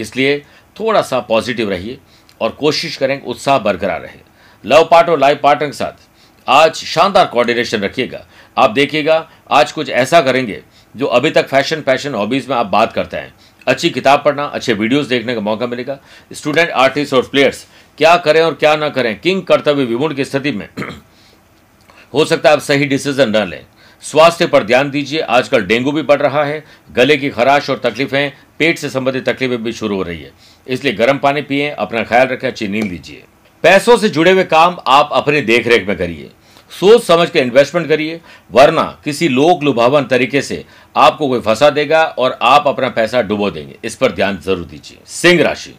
इसलिए 0.00 0.38
थोड़ा 0.80 1.02
सा 1.02 1.20
पॉजिटिव 1.20 1.70
रहिए 1.70 1.98
और 2.40 2.50
कोशिश 2.50 2.96
करें 2.96 3.22
उत्साह 3.22 3.58
बरकरार 3.58 4.00
रहे। 4.00 4.18
लव 4.64 4.88
पार्ट 4.90 5.08
और 5.08 5.18
लाइफ 5.18 5.40
पार्टनर 5.42 5.68
के 5.68 5.72
साथ 5.72 6.08
आज 6.50 6.74
शानदार 6.74 7.26
कोऑर्डिनेशन 7.26 7.80
रखिएगा। 7.80 8.24
आप 8.56 8.70
देखिएगा, 8.70 9.30
आज 9.50 9.72
कुछ 9.72 9.88
ऐसा 9.88 10.20
करेंगे 10.20 10.62
जो 10.94 11.06
अभी 11.06 11.30
तक 11.30 11.48
फ़ैशन 11.48 11.80
फ़ैशन 11.80 12.14
हॉबीज 12.14 12.48
में 12.48 12.56
आप 12.56 12.66
बात 12.66 12.92
करते 12.92 13.16
हैं। 13.16 13.34
अच्छी 13.66 13.90
किताब 13.90 14.22
पढ़ना, 14.24 14.44
अच्छे 14.44 14.72
वीडियोस 14.72 15.06
देखने 15.06 15.34
का 15.34 15.40
मौका 15.40 15.66
मिलेगा। 15.66 15.98
स्टूडेंट 16.32 16.70
आर्टिस्ट 16.70 17.14
और 17.14 17.22
प्लेयर्स 17.22 17.66
क्या 17.98 18.16
करें 18.16 18.42
और 18.42 18.54
क्या 18.54 18.74
ना 18.76 18.88
करें? 18.88 19.20
किंग 19.20 19.42
कर्तव्य 19.42 19.84
विमुण 19.84 20.14
की 20.14 20.24
स्थिति 20.24 20.52
में 20.52 20.68
हो 22.14 22.24
सकता 22.24 22.48
है 22.48 22.56
आप 22.56 22.62
सही 22.62 22.84
डिसीज़न 22.84 23.36
न 23.36 23.46
लें। 23.48 23.64
स्वास्थ्य 24.02 24.46
पर 24.46 24.64
ध्यान 24.64 24.90
दीजिए। 24.90 25.20
आजकल 25.20 25.64
डेंगू 25.64 25.92
भी 25.92 26.02
बढ़ 26.02 26.22
रहा 26.22 26.44
है। 26.44 26.64
गले 26.92 27.16
की 27.16 27.30
खराश 27.30 27.70
और 27.70 27.78
तकलीफें, 27.78 28.32
पेट 28.58 28.78
से 28.78 28.90
संबंधित 28.90 29.28
तकलीफें 29.28 29.62
भी 29.62 29.72
शुरू 29.72 29.96
हो 29.96 30.02
रही 30.02 30.22
है। 30.22 30.32
इसलिए 30.66 30.92
गर्म 30.92 31.18
पानी 31.18 31.42
पिए, 31.42 31.70
अपना 31.70 32.04
ख्याल 32.04 32.26
रखें, 32.28 32.48
अच्छी 32.48 32.68
नींद 32.68 32.84
लीजिए। 32.84 33.24
पैसों 33.62 33.96
से 33.96 34.08
जुड़े 34.08 34.30
हुए 34.30 34.44
काम 34.44 34.78
आप 34.86 35.10
अपनी 35.12 35.40
देखरेख 35.40 35.88
में 35.88 35.96
करिए। 35.98 36.30
सोच 36.70 37.02
समझ 37.02 37.28
के 37.30 37.40
इन्वेस्टमेंट 37.40 37.88
करिए, 37.88 38.20
वरना 38.50 38.82
किसी 39.04 39.28
लोक 39.28 39.62
लुभावन 39.62 40.04
तरीके 40.04 40.42
से 40.42 40.64
आपको 40.96 41.28
कोई 41.28 41.40
फंसा 41.40 41.70
देगा 41.70 42.02
और 42.18 42.38
आप 42.42 42.68
अपना 42.68 42.88
पैसा 42.88 43.22
डुबो 43.22 43.50
देंगे। 43.50 43.76
इस 43.84 43.96
पर 43.96 44.12
ध्यान 44.12 44.38
ज़रूर 44.38 44.64
दीजिए। 44.64 44.98
सिंह 45.06 45.42
राशि, 45.42 45.74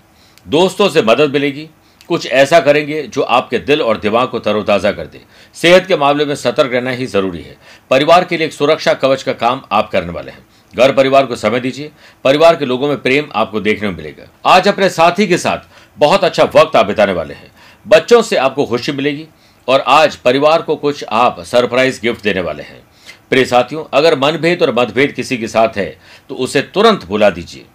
दोस्तों 0.46 0.90
से 0.90 1.02
मदद 1.02 1.34
मिलेगी। 1.34 1.70
कुछ 2.10 2.26
ऐसा 2.28 2.60
करेंगे 2.60 3.02
जो 3.04 3.22
आपके 3.22 3.58
दिल 3.60 3.82
और 3.82 3.98
दिमाग 3.98 4.28
को 4.28 4.40
तरोताज़ा 4.40 4.92
कर 4.92 5.06
दे। 5.06 5.22
सेहत 5.56 5.86
के 5.88 5.98
मामले 5.98 6.26
में 6.26 6.36
सतर्क 6.36 6.74
रहना 6.74 6.92
ही 6.92 7.06
ज़रूरी 7.06 7.42
है। 7.42 7.56
परिवार 7.92 8.24
के 8.24 8.38
लिए 8.38 8.48
एक 8.48 8.54
सुरक्षा 8.54 8.94
कवच 8.94 9.24
का 9.24 9.34
काम 9.34 9.62
आप 9.72 9.90
करने 9.90 10.12
वाले 10.12 10.32
हैं। 10.32 10.46
घर 10.74 10.92
परिवार 10.94 11.26
को 11.26 11.36
समय 11.36 11.60
दीजिए। 11.60 11.92
परिवार 12.24 12.56
के 12.56 12.66
लोगों 12.66 12.88
में 12.88 13.02
प्रेम 13.02 13.30
आपको 13.36 13.60
देखने 13.60 13.90
में 13.90 13.96
मिलेगा। 13.98 14.28
आज 14.46 14.68
अपने 14.68 14.90
साथी 14.90 15.28
के 15.28 15.38
साथ 15.38 15.68
बहुत 15.98 16.24
अच्छा 16.24 16.44
वक्त 16.56 16.76
आप 16.76 16.86
बिताने 16.86 17.14
वाले 17.14 17.34
हैं। 17.34 17.52
बच्चों 17.86 18.22
से 18.22 18.36
आपको 18.36 18.66
खुशी 18.66 18.92
मिलेगी। 18.92 19.28
और 19.68 19.80
आज 19.80 20.16
परिवार 20.16 20.62
को 20.62 20.76
कुछ 20.76 21.04
आप 21.04 21.40
सरप्राइज़ 21.42 22.00
गिफ्ट 22.02 22.24
देने 22.24 22.42
वाले 22.42 22.64
हैं। 22.64 22.82
प्रिय 23.30 23.46
साथियों, 23.46 23.84
अगर 23.94 24.18
मनभेद 24.20 24.62
और 24.62 24.74
मतभेद 24.76 25.12
किसी 25.12 25.38
के 25.38 25.48
साथ 25.48 25.78
है 25.78 25.98
तो 26.30 26.36
उसे 26.36 26.62
तुरंत 26.64 27.06
भुला 27.06 27.30
दीजिए। 27.30 27.66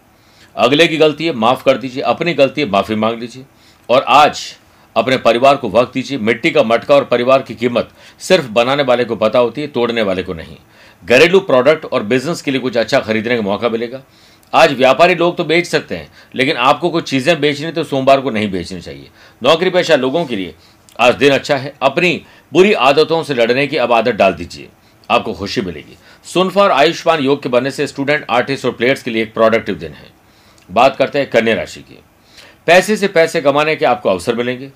अगले 0.57 0.87
की 0.87 0.97
गलती 0.97 1.27
है, 1.27 1.33
माफ़ 1.35 1.65
कर 1.65 1.77
दीजिए। 1.79 2.03
अपनी 2.05 2.35
गलती 2.35 2.61
है, 2.61 2.69
माफ़ी 2.71 2.95
मांग 2.95 3.19
लीजिए। 3.21 3.45
और 3.89 4.03
आज 4.03 4.43
अपने 4.97 5.17
परिवार 5.19 5.57
को 5.57 5.69
वक्त 5.71 5.93
दीजिए। 5.95 6.19
मिट्टी 6.19 6.51
का 6.51 6.63
मटका 6.63 6.95
और 6.95 7.05
परिवार 7.05 7.43
की 7.43 7.55
कीमत 7.55 7.89
सिर्फ़ 8.21 8.47
बनाने 8.51 8.83
वाले 8.83 9.05
को 9.05 9.17
पता 9.17 9.39
होती 9.39 9.61
है, 9.61 9.67
तोड़ने 9.67 10.03
वाले 10.03 10.23
को 10.23 10.35
नहीं। 10.35 10.57
घरेलू 11.05 11.41
प्रोडक्ट 11.41 11.85
और 11.85 12.03
बिज़नेस 12.05 12.43
के 12.43 12.51
लिए 12.51 12.61
कुछ 12.61 12.77
अच्छा 12.77 13.01
खरीदने 13.01 13.37
का 13.37 13.43
मौका 13.43 13.69
मिलेगा। 13.69 14.03
आज 14.53 14.73
व्यापारी 14.73 15.15
लोग 15.15 15.37
तो 15.37 15.45
बेच 15.45 15.67
सकते 15.67 15.97
हैं, 15.97 16.09
लेकिन 16.35 16.57
आपको 16.57 16.91
कुछ 16.91 17.09
चीज़ें 17.11 17.41
बेचनी 17.41 17.71
तो 17.73 17.85
सोमवार 17.85 18.21
को 18.21 18.31
नहीं 18.31 18.51
बेचनी 18.51 18.81
चाहिए। 18.81 19.09
नौकरी 19.43 19.71
पेशा 19.71 19.97
लोगों 19.97 20.25
के 20.25 20.37
लिए 20.37 20.55
आज 21.01 21.15
दिन 21.15 21.33
अच्छा 21.33 21.57
है। 21.57 21.75
अपनी 21.83 22.25
बुरी 22.53 22.73
आदतों 22.73 23.23
से 23.23 23.35
लड़ने 23.35 23.67
की 23.67 23.77
अब 23.77 23.93
आदत 23.93 24.13
डाल 24.13 24.33
दीजिए। 24.33 24.69
आपको 25.11 25.33
खुशी 25.33 25.61
मिलेगी। 25.61 25.99
सुनफा 26.25 26.63
और 26.63 26.71
आयुष्मान 26.71 27.21
योग 27.21 27.43
के 27.43 27.49
बनने 27.49 27.71
से 27.71 27.87
स्टूडेंट, 27.87 28.27
आर्टिस्ट 28.31 28.65
और 28.65 28.73
प्लेयर्स 28.73 29.03
के 29.03 29.11
लिए 29.11 29.23
एक 29.23 29.35
प्रोडक्टिव 29.35 29.75
दिन 29.75 29.93
है। 29.93 30.11
बात 30.71 30.97
करते 30.97 31.19
हैं 31.19 31.31
कन्या 31.31 31.55
राशि 31.55 31.81
की। 31.81 31.99
पैसे 32.67 32.97
से 32.97 33.09
पैसे 33.09 33.41
कमाने 33.41 33.77
के 33.77 33.85
आपको 33.85 34.11
अवसर 34.11 34.35
मिलेंगे। 34.35 34.73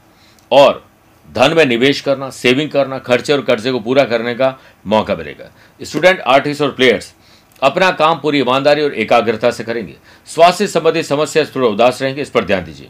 और 0.53 0.87
धन 1.33 1.55
में 1.55 1.67
निवेश 1.67 2.01
करना, 2.01 2.31
सेविंग 2.31 2.71
करना, 2.71 2.99
खर्चे 2.99 3.33
और 3.33 3.43
कर्जे 3.43 3.73
को 3.73 3.81
पूरा 3.81 4.05
करने 4.05 4.35
का 4.35 4.59
मौका 4.87 5.17
मिलेगा। 5.17 5.51
स्टूडेंट, 5.83 6.21
आर्टिस्ट 6.21 6.63
और 6.63 6.71
प्लेयर्स 6.71 7.15
अपना 7.63 7.91
काम 7.91 8.21
पूरी 8.21 8.41
ईमानदारी 8.41 8.83
और 8.83 8.95
एकाग्रता 8.95 9.51
से 9.51 9.65
करेंगे। 9.65 9.95
स्वास्थ्य 10.27 10.67
संबंधी 10.67 11.03
समस्या 11.03 11.45
थोड़ा 11.45 11.69
उदास 11.69 12.03
रहेंगे, 12.03 12.23
इस 12.23 12.31
पर 12.31 12.45
ध्यान 12.45 12.65
दीजिए। 12.65 12.89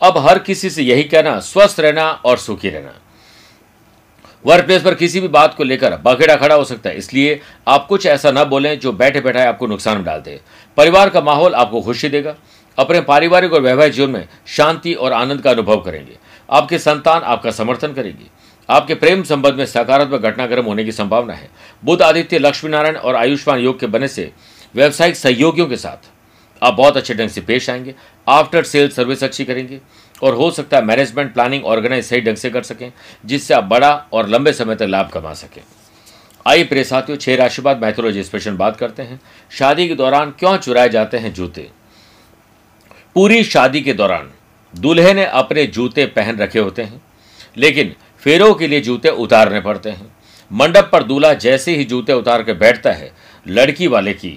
अब 0.00 0.18
हर 0.18 0.38
किसी 0.38 0.70
से 0.70 0.82
यही 0.82 1.04
कहना, 1.04 1.38
स्वस्थ 1.40 1.80
रहना 1.80 2.10
और 2.10 2.38
सुखी 2.38 2.70
रहना। 2.70 2.94
वर्क 4.44 4.64
प्लेस 4.66 4.82
पर 4.82 4.94
किसी 4.94 5.20
भी 5.20 5.28
बात 5.28 5.54
को 5.54 5.64
लेकर 5.64 5.96
बखेड़ा 5.96 6.36
खड़ा 6.36 6.54
हो 6.54 6.64
सकता 6.64 6.90
है, 6.90 6.96
इसलिए 6.96 7.40
आप 7.68 7.86
कुछ 7.86 8.06
ऐसा 8.06 8.30
न 8.30 8.44
बोलें 8.44 8.78
जो 8.80 8.92
बैठे 8.92 9.20
बैठाए 9.20 9.46
आपको 9.46 9.66
नुकसान 9.66 9.96
में 9.96 10.04
डाल 10.04 10.20
दे। 10.20 10.40
परिवार 10.76 11.10
का 11.10 11.20
माहौल 11.20 11.54
आपको 11.54 11.80
खुशी 11.82 12.08
देगा, 12.08 12.34
अपने 12.78 13.00
पारिवारिक 13.00 13.52
और 13.52 13.60
वैवाहिक 13.60 13.92
जीवन 13.92 14.10
में 14.10 14.28
शांति 14.46 14.92
और 14.94 15.12
आनंद 15.12 15.40
का 15.42 15.50
अनुभव 15.50 15.80
करेंगे। 15.80 16.16
आपके 16.48 16.78
संतान 16.78 17.22
आपका 17.22 17.50
समर्थन 17.50 17.92
करेगी। 17.92 18.30
आपके 18.68 18.94
प्रेम 18.94 19.22
संबंध 19.22 19.54
में 19.54 19.64
सकारात्मक 19.66 20.20
घटनाक्रम 20.20 20.64
होने 20.64 20.84
की 20.84 20.92
संभावना 20.92 21.34
है। 21.34 21.48
बुद्ध 21.82 22.02
आदित्य 22.02 22.38
लक्ष्मी 22.38 22.70
नारायण 22.70 22.96
और 22.96 23.16
आयुष्मान 23.16 23.60
योग 23.60 23.78
के 23.80 23.86
बने 23.86 24.08
से 24.08 24.30
व्यावसायिक 24.74 25.16
सहयोगियों 25.16 25.66
के 25.66 25.76
साथ 25.76 26.08
आप 26.62 26.74
बहुत 26.74 26.96
अच्छे 26.96 27.14
ढंग 27.14 27.28
से 27.28 27.40
पेश 27.40 27.68
आएँगे 27.70 27.94
आफ्टर 28.26 28.64
सेल 28.64 28.88
सर्विस 28.88 29.24
अच्छी 29.24 29.44
करेंगे, 29.44 29.80
और 30.22 30.34
हो 30.34 30.50
सकता 30.50 30.76
है 30.76 30.84
मैनेजमेंट 30.84 31.32
प्लानिंग 31.34 31.64
ऑर्गेनाइज 31.64 32.04
सही 32.04 32.20
ढंग 32.20 32.36
से 32.36 32.50
कर 32.50 32.62
सकें, 32.62 32.92
जिससे 33.26 33.54
आप 33.54 33.64
बड़ा 33.64 33.92
और 34.12 34.28
लंबे 34.28 34.52
समय 34.52 34.74
तक 34.74 34.82
लाभ 34.82 35.08
कमा 35.08 35.32
सकें। 35.34 35.62
आइए 36.46 36.64
प्रिय 36.64 36.84
साथियों, 36.84 37.18
छह 37.18 37.34
राशि 37.36 37.62
बाद 37.62 37.82
मैथोलॉजी 37.82 38.22
स्पेशल 38.22 38.54
बात 38.54 38.76
करते 38.76 39.02
हैं। 39.02 39.20
शादी 39.50 39.88
के 39.88 39.94
दौरान 39.94 40.30
क्यों 40.30 40.56
चुराए 40.56 40.88
जाते 40.88 41.18
हैं 41.18 41.32
जूते? 41.34 41.68
पूरी 43.16 43.42
शादी 43.44 43.80
के 43.80 43.92
दौरान 43.92 44.30
दूल्हे 44.74 45.12
ने 45.14 45.24
अपने 45.24 45.66
जूते 45.66 46.06
पहन 46.06 46.38
रखे 46.38 46.58
होते 46.58 46.82
हैं, 46.82 47.00
लेकिन 47.56 47.94
फेरों 48.22 48.54
के 48.54 48.66
लिए 48.68 48.80
जूते 48.80 49.08
उतारने 49.08 49.60
पड़ते 49.60 49.90
हैं। 49.90 50.12
मंडप 50.50 50.88
पर 50.92 51.02
दूल्हा 51.02 51.32
जैसे 51.34 51.76
ही 51.76 51.84
जूते 51.84 52.12
उतार 52.12 52.42
के 52.42 52.52
बैठता 52.52 52.92
है, 52.92 53.12
लड़की 53.46 53.86
वाले 53.86 54.12
की 54.12 54.30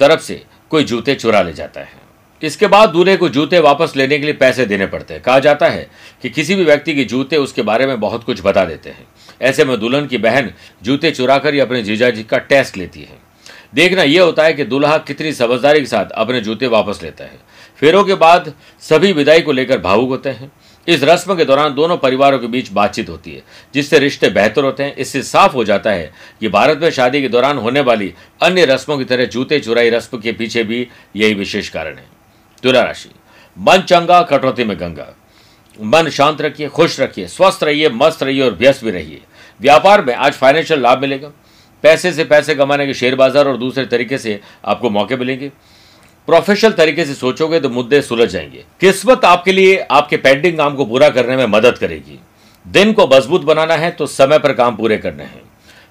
तरफ़ 0.00 0.20
से 0.20 0.42
कोई 0.70 0.84
जूते 0.84 1.14
चुरा 1.14 1.42
ले 1.42 1.52
जाता 1.52 1.80
है। 1.80 1.98
इसके 2.42 2.66
बाद 2.66 2.88
दूल्हे 2.88 3.16
को 3.16 3.28
जूते 3.28 3.58
वापस 3.58 3.92
लेने 3.96 4.18
के 4.18 4.24
लिए 4.24 4.34
पैसे 4.34 4.66
देने 4.66 4.86
पड़ते 4.86 5.14
हैं। 5.14 5.22
कहा 5.22 5.38
जाता 5.38 5.68
है 5.68 5.90
कि 6.22 6.30
किसी 6.30 6.54
भी 6.54 6.64
व्यक्ति 6.64 6.94
के 6.94 7.04
जूते 7.04 7.36
उसके 7.36 7.62
बारे 7.62 7.86
में 7.86 8.00
बहुत 8.00 8.24
कुछ 8.24 8.40
बता 8.44 8.64
देते 8.64 8.90
हैं। 8.90 9.06
ऐसे 9.42 9.64
में 9.64 9.80
दुल्हन 9.80 10.06
की 10.06 10.18
बहन 10.18 10.50
जूते 10.82 11.10
चुरा 11.10 11.38
कर 11.38 11.54
ही 11.54 11.60
अपने 11.60 11.82
जीजा 11.82 12.10
जी 12.10 12.22
का 12.22 12.38
टेस्ट 12.38 12.76
लेती 12.76 13.00
है। 13.00 13.18
देखना 13.74 14.02
यह 14.02 14.22
होता 14.22 14.44
है 14.44 14.52
कि 14.52 14.64
दुल्हा 14.64 14.98
कितनी 14.98 15.32
समझदारी 15.32 15.80
के 15.80 15.86
साथ 15.86 16.10
अपने 16.10 16.40
जूते 16.40 16.66
वापस 16.66 17.02
लेता 17.02 17.24
है। 17.24 17.38
फेरों 17.76 18.04
के 18.04 18.14
बाद 18.14 18.52
सभी 18.80 19.12
विदाई 19.12 19.40
को 19.40 19.52
लेकर 19.52 19.78
भावुक 19.78 20.08
होते 20.08 20.30
हैं। 20.30 20.52
इस 20.86 21.02
रस्म 21.04 21.36
के 21.36 21.44
दौरान 21.44 21.74
दोनों 21.74 21.96
परिवारों 21.96 22.38
के 22.38 22.46
बीच 22.46 22.70
बातचीत 22.72 23.08
होती 23.08 23.30
है, 23.30 23.42
जिससे 23.74 23.98
रिश्ते 23.98 24.28
बेहतर 24.30 24.64
होते 24.64 24.82
हैं, 24.82 24.94
इससे 24.94 25.22
साफ़ 25.22 25.52
हो 25.52 25.64
जाता 25.64 25.90
है 25.90 26.10
कि 26.40 26.48
भारत 26.48 26.78
में 26.78 26.90
शादी 26.90 27.20
के 27.22 27.28
दौरान 27.28 27.58
होने 27.58 27.80
वाली 27.80 28.12
अन्य 28.42 28.64
रस्मों 28.64 28.98
की 28.98 29.04
तरह 29.04 29.24
जूते, 29.26 29.60
चुराई 29.60 29.90
रस्म 29.90 30.18
के 30.18 30.32
पीछे 30.32 30.64
भी 30.64 30.86
यही 31.16 31.34
विशेष 31.34 31.68
कारण 31.68 31.96
है। 31.96 32.04
तुला 32.62 32.82
राशि, 32.82 33.10
मन 33.56 33.82
चंगा 33.82 34.22
कटौती 34.22 34.64
में 34.64 34.78
गंगा। 34.80 35.14
मन 35.78 36.08
शांत 36.08 36.40
रखिए, 36.40 36.68
खुश 36.68 36.98
रखिए, 37.00 37.26
स्वस्थ 37.28 37.62
रहिए, 37.64 37.88
मस्त 37.88 38.22
रहिए 38.22 38.42
और 38.42 38.54
व्यस्त 38.54 38.84
भी 38.84 38.90
रहिए। 38.90 39.20
व्यापार 39.60 40.04
में 40.04 40.14
आज 40.14 40.32
फाइनेंशियल 40.32 40.80
लाभ 40.80 41.00
मिलेगा। 41.00 41.30
पैसे 41.84 42.12
से 42.12 42.24
पैसे 42.24 42.54
कमाने 42.54 42.86
के 42.86 42.94
शेयर 42.94 43.14
बाज़ार 43.14 43.48
और 43.48 43.56
दूसरे 43.56 43.84
तरीके 43.86 44.18
से 44.18 44.40
आपको 44.64 44.90
मौके 44.90 45.16
मिलेंगे। 45.16 45.50
प्रोफेशनल 46.28 46.72
तरीके 46.72 47.04
से 47.04 47.14
सोचोगे 47.14 47.60
तो 47.60 47.68
मुद्दे 47.68 48.00
सुलझ 48.02 48.28
जाएँगे। 48.28 48.64
किस्मत 48.80 49.24
आपके 49.24 49.52
लिए, 49.52 49.76
आपके 49.80 50.16
पेंडिंग 50.16 50.56
काम 50.58 50.74
को 50.74 50.84
पूरा 50.84 51.08
करने 51.08 51.36
में 51.36 51.46
मदद 51.46 51.78
करेगी। 51.78 52.18
दिन 52.66 52.92
को 52.92 53.06
मज़बूत 53.06 53.44
बनाना 53.44 53.74
है 53.74 53.90
तो 53.90 54.06
समय 54.06 54.38
पर 54.38 54.52
काम 54.52 54.76
पूरे 54.76 54.98
करने 54.98 55.24
हैं। 55.24 55.42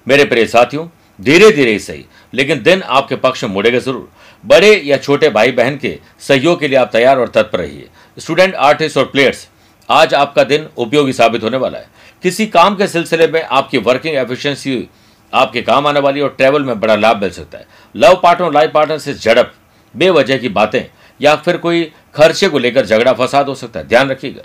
मेरे 0.06 0.24
प्रिय 0.24 0.46
साथियों 0.46 0.86
धीरे 1.18 1.50
धीरे 1.50 1.72
ही 1.72 1.78
सही, 1.78 2.04
लेकिन 2.32 2.62
दिन 2.62 2.82
आपके 2.82 3.16
पक्ष 3.16 3.44
में 3.44 3.50
मुड़ेगा 3.50 3.78
ज़रूर। 3.78 4.08
बड़े 4.44 4.74
या 4.76 4.96
छोटे 4.96 5.28
भाई 5.30 5.52
बहन 5.52 5.76
के 5.76 5.98
सहयोग 6.20 6.60
के 6.60 6.68
लिए 6.68 6.78
आप 6.78 6.90
तैयार 6.92 7.18
और 7.18 7.28
तत्पर 7.28 7.58
रहिए। 7.58 7.88
स्टूडेंट, 8.18 8.54
आर्टिस्ट 8.54 8.98
और 8.98 9.04
प्लेयर्स, 9.04 9.46
आज 9.88 10.14
आपका 10.14 10.44
दिन 10.44 10.66
उपयोगी 10.76 11.12
साबित 11.12 11.42
होने 11.42 11.56
वाला 11.56 11.78
है। 11.78 11.88
किसी 12.22 12.46
काम 12.48 12.76
के 12.76 12.86
सिलसिले 12.86 13.26
में 13.26 13.42
आपकी 13.42 13.78
वर्किंग 13.78 14.16
एफिशिएंसी 14.16 14.88
आपके 15.32 15.62
काम 15.62 15.86
आने 15.86 16.00
वाली 16.00 16.20
और 16.20 16.34
ट्रैवल 16.38 16.64
में 16.64 16.78
बड़ा 16.80 16.94
लाभ 16.96 17.20
मिल 17.22 17.30
सकता 17.30 17.58
है। 17.58 17.66
लव 17.94 18.20
पार्टनर 18.22 18.52
लाइफ 18.52 18.70
पार्टनर 18.74 18.98
से 18.98 19.14
झड़प 19.14 19.52
बेवजह 19.94 20.38
की 20.38 20.48
बातें 20.50 20.82
या 21.20 21.34
फिर 21.36 21.56
कोई 21.56 21.82
खर्चे 22.14 22.48
को 22.48 22.58
लेकर 22.58 22.86
झगड़ा 22.86 23.12
फसाद 23.14 23.48
हो 23.48 23.54
सकता 23.54 23.80
है। 23.80 23.88
ध्यान 23.88 24.10
रखिएगा, 24.10 24.42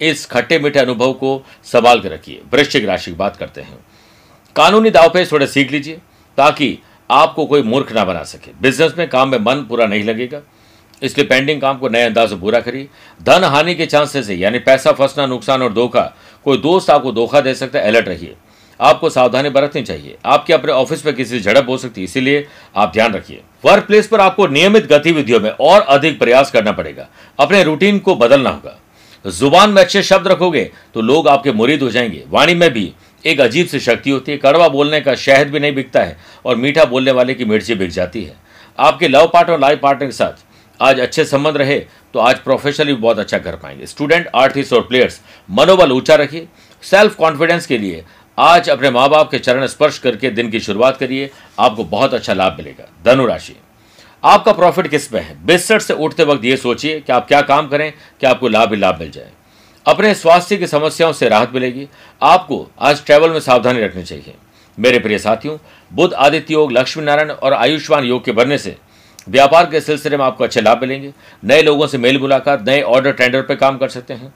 इस 0.00 0.24
खट्टे 0.26 0.58
मीठे 0.58 0.78
अनुभव 0.78 1.12
को 1.12 1.42
संभाल 1.64 2.00
के 2.00 2.08
रखिए। 2.08 2.40
वृश्चिक 2.52 2.84
राशि 2.84 3.10
की 3.10 3.16
बात 3.16 3.36
करते 3.36 3.60
हैं। 3.60 3.78
कानूनी 4.56 4.90
दाव 4.90 5.08
पे 5.08 5.24
थोड़े 5.26 5.46
सीख 5.46 5.70
लीजिए 5.72 6.00
ताकि 6.38 6.78
आपको 7.10 7.46
कोई 7.46 7.62
मूर्ख 7.62 7.92
ना 7.92 8.04
बना 8.04 8.22
सके। 8.24 8.50
बिज़नेस 8.62 8.92
में 8.98 9.08
काम 9.08 9.28
में 9.28 9.38
मन 9.38 9.64
पूरा 9.68 9.86
नहीं 9.86 10.04
लगेगा, 10.04 10.40
इसलिए 11.02 11.26
पेंडिंग 11.26 11.60
काम 11.60 11.78
को 11.78 11.88
नए 11.88 12.02
अंदाज 12.02 12.28
से 12.28 12.36
पूरा 12.36 12.60
करिए। 12.60 12.88
धन 13.20 13.44
हानि 13.44 13.74
के 13.74 13.86
चांसेस 13.86 14.28
है, 14.28 14.36
यानी 14.36 14.58
पैसा 14.60 14.92
फंसना, 14.92 15.26
नुकसान 15.26 15.62
और 15.62 15.72
धोखा, 15.72 16.12
कोई 16.44 16.58
दोस्त 16.58 16.90
आपको 16.90 17.12
धोखा 17.12 17.40
दे 17.40 17.54
सकता 17.54 17.78
है, 17.78 17.86
अलर्ट 17.86 18.08
रहिए। 18.08 18.34
आपको 18.84 19.10
सावधानी 19.10 19.48
बरतनी 19.50 19.82
चाहिए। 19.82 20.16
आपके 20.24 20.52
अपने 20.52 20.72
ऑफ़िस 20.72 21.04
में 21.06 21.14
किसी 21.14 21.40
झड़प 21.40 21.68
हो 21.68 21.76
सकती 21.78 22.00
है, 22.00 22.04
इसीलिए 22.04 22.46
आप 22.76 22.92
ध्यान 22.92 23.14
रखिए। 23.14 23.40
वर्क 23.64 23.84
प्लेस 23.84 24.06
पर 24.06 24.20
आपको 24.20 24.46
नियमित 24.46 24.86
गतिविधियों 24.86 25.40
में 25.40 25.50
और 25.50 25.80
अधिक 25.80 26.18
प्रयास 26.18 26.50
करना 26.50 26.72
पड़ेगा। 26.72 27.08
अपने 27.38 27.62
रूटीन 27.64 27.98
को 27.98 28.14
बदलना 28.16 28.50
होगा। 28.50 28.78
ज़ुबान 29.24 29.70
में 29.70 29.82
अच्छे 29.82 30.02
शब्द 30.02 30.28
रखोगे 30.28 30.70
तो 30.94 31.00
लोग 31.00 31.28
आपके 31.28 31.52
मुरीद 31.52 31.82
हो 31.82 31.90
जाएँगे। 31.90 32.24
वाणी 32.28 32.54
में 32.54 32.70
भी 32.72 32.92
एक 33.24 33.40
अजीब 33.40 33.66
सी 33.66 33.80
शक्ति 33.80 34.10
होती 34.10 34.32
है। 34.32 34.38
कड़वा 34.38 34.68
बोलने 34.68 35.00
का 35.00 35.14
शहद 35.16 35.50
भी 35.50 35.60
नहीं 35.60 35.74
बिकता 35.74 36.00
है 36.00 36.16
और 36.44 36.56
मीठा 36.56 36.84
बोलने 36.84 37.10
वाले 37.10 37.34
की 37.34 37.44
मिर्ची 37.44 37.74
बिक 37.74 37.90
जाती 37.90 38.24
है। 38.24 38.36
आपके 38.78 39.08
लव 39.08 39.30
पार्टनर 39.32 39.54
और 39.54 39.60
लाइफ 39.60 39.80
पार्टनर 39.82 40.06
के 40.06 40.12
साथ 40.12 40.44
आज 40.80 41.00
अच्छे 41.00 41.24
संबंध 41.24 41.56
रहे 41.56 41.78
तो 42.14 42.18
आज 42.18 42.38
प्रोफेशनली 42.38 42.92
बहुत 42.94 43.18
अच्छा 43.18 43.38
कर 43.38 43.56
पाएँगे। 43.56 43.86
स्टूडेंट 43.86 44.28
आर्टिस्ट 44.34 44.72
और 44.72 44.80
प्लेयर्स 44.80 45.20
मनोबल 45.48 45.92
ऊँचा 45.92 46.14
रखिए। 46.14 46.46
सेल्फ 46.82 47.14
कॉन्फिडेंस 47.14 47.66
के 47.66 47.78
लिए 47.78 48.04
आज 48.38 48.70
अपने 48.70 48.90
माँ 48.90 49.08
बाप 49.08 49.30
के 49.30 49.38
चरण 49.38 49.66
स्पर्श 49.66 49.98
करके 49.98 50.30
दिन 50.30 50.50
की 50.50 50.60
शुरुआत 50.60 50.96
करिए, 50.96 51.30
आपको 51.58 51.84
बहुत 51.84 52.14
अच्छा 52.14 52.34
लाभ 52.34 52.56
मिलेगा। 52.58 52.88
धनुराशि 53.04 53.56
आपका 54.24 54.52
प्रॉफिट 54.52 54.88
किसमें 54.88 55.20
है? 55.20 55.46
बिस्तर 55.46 55.78
से 55.78 55.94
उठते 55.94 56.24
वक्त 56.24 56.44
ये 56.44 56.56
सोचिए 56.56 57.00
कि 57.00 57.12
आप 57.12 57.28
क्या 57.28 57.42
काम 57.42 57.68
करें, 57.68 57.92
कि 58.20 58.26
आपको 58.26 58.48
लाभ 58.48 58.70
ही 58.70 58.80
लाभ 58.80 58.98
मिल 59.00 59.10
जाए। 59.10 59.30
अपने 59.86 60.14
स्वास्थ्य 60.14 60.56
की 60.56 60.66
समस्याओं 60.66 61.12
से 61.12 61.28
राहत 61.28 61.52
मिलेगी। 61.54 61.88
आपको 62.22 62.70
आज 62.80 63.04
ट्रैवल 63.06 63.30
में 63.30 63.40
सावधानी 63.40 63.80
रखनी 63.80 64.02
चाहिए। 64.02 64.34
मेरे 64.78 64.98
प्रिय 64.98 65.18
साथियों 65.18 65.58
बुद्ध 65.92 66.14
आदित्य 66.14 66.54
योग 66.54 66.72
लक्ष्मी 66.72 67.04
नारायण 67.04 67.30
और 67.30 67.52
आयुष्मान 67.52 68.04
योग 68.04 68.24
के 68.24 68.32
बनने 68.32 68.58
से 68.58 68.76
व्यापार 69.28 69.66
के 69.66 69.80
सिलसिले 69.80 70.16
में 70.16 70.24
आपको 70.24 70.44
अच्छे 70.44 70.60
लाभ 70.60 70.80
मिलेंगे। 70.80 71.12
नए 71.44 71.62
लोगों 71.62 71.86
से 71.86 71.98
मेल 71.98 72.18
मुलाकात, 72.18 72.68
नए 72.68 72.82
ऑर्डर 72.82 73.12
टेंडर 73.12 73.42
पर 73.42 73.54
काम 73.54 73.78
कर 73.78 73.88
सकते 73.88 74.14
हैं। 74.14 74.34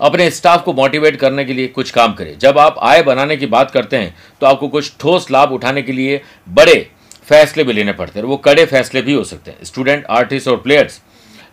अपने 0.00 0.30
स्टाफ 0.30 0.62
को 0.64 0.72
मोटिवेट 0.72 1.16
करने 1.16 1.44
के 1.44 1.52
लिए 1.52 1.66
कुछ 1.68 1.90
काम 1.90 2.12
करें। 2.12 2.38
जब 2.38 2.58
आप 2.58 2.78
आय 2.80 3.02
बनाने 3.02 3.36
की 3.36 3.46
बात 3.46 3.70
करते 3.70 3.96
हैं 3.96 4.14
तो 4.40 4.46
आपको 4.46 4.68
कुछ 4.68 4.92
ठोस 5.00 5.30
लाभ 5.30 5.52
उठाने 5.52 5.82
के 5.82 5.92
लिए 5.92 6.20
बड़े 6.48 6.90
फैसले 7.26 7.64
भी 7.64 7.72
लेने 7.72 7.92
पड़ते 7.92 8.18
हैं 8.18 8.26
वो 8.26 8.36
कड़े 8.38 8.64
फैसले 8.66 9.02
भी 9.02 9.12
हो 9.12 9.24
सकते 9.24 9.50
हैं। 9.50 9.64
स्टूडेंट, 9.64 10.04
आर्टिस्ट 10.06 10.48
और 10.48 10.56
प्लेयर्स, 10.56 11.00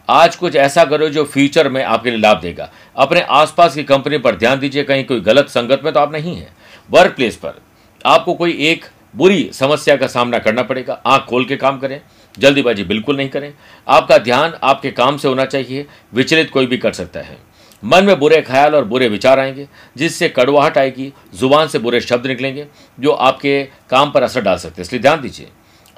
आज 0.10 0.36
कुछ 0.36 0.56
ऐसा 0.56 0.84
करो 0.86 1.08
जो 1.10 1.24
फ्यूचर 1.26 1.70
में 1.70 1.84
आपके 1.84 2.10
लिए 2.10 2.20
लाभ 2.20 2.42
देगा। 2.42 2.70
अपने 2.96 3.22
आसपास 3.22 3.76
की 3.76 3.84
कंपनी 3.84 4.18
पर 4.18 4.36
ध्यान 4.36 4.60
दीजिए, 4.60 4.84
कहीं 4.84 5.04
कोई 5.06 5.22
गलत 5.22 5.48
संगत 5.50 5.82
में 5.84 5.92
तो 5.94 6.00
आप 6.00 6.12
नहीं 6.14 6.36
है। 6.36 6.48
वर्क 6.90 7.16
प्लेस 7.16 7.36
पर 7.36 7.62
आपको 8.06 8.34
कोई 8.34 8.58
एक 8.62 8.86
बुरी 9.16 9.50
समस्या 9.54 9.96
का 9.96 10.08
सामना 10.08 10.40
करना 10.40 10.64
पड़ेगा। 10.64 10.94
आँख 11.06 11.22
खोल 11.22 11.46
के 11.46 11.56
काम 11.56 11.78
करें, 11.80 12.00
जल्दीबाजी 12.36 12.84
बिल्कुल 12.84 13.18
नहीं 13.18 13.30
करें। 13.30 13.54
आपका 13.88 14.18
ध्यान 14.18 14.54
आपके 14.64 14.92
काम 14.92 15.18
से 15.18 15.28
होना 15.28 15.46
चाहिए, 15.46 15.86
विचलित 16.14 16.50
कोई 16.50 16.66
भी 16.66 16.78
कर 16.78 16.94
सकता 16.94 17.20
है। 17.20 17.38
मन 17.86 18.06
में 18.06 18.18
बुरे 18.20 18.42
ख्याल 18.42 18.76
और 18.76 18.86
बुरे 18.86 19.08
विचार 19.08 19.40
आएँगे, 19.40 19.68
जिससे 19.98 20.30
कड़वाहट 20.30 20.78
आएगी, 20.78 21.12
ज़ुबान 21.36 21.68
से 21.68 21.80
बुरे 21.80 22.02
शब्द 22.02 22.28
निकलेंगे, 22.28 22.66
जो 22.98 23.12
आपके 23.12 23.62
काम 23.90 24.12
पर 24.12 24.24
असर 24.24 24.42
डाल 24.42 24.58
सकते 24.58 24.82
हैं। 24.82 24.88
इसलिए 24.88 25.02
ध्यान 25.02 25.22
दीजिए, 25.22 25.48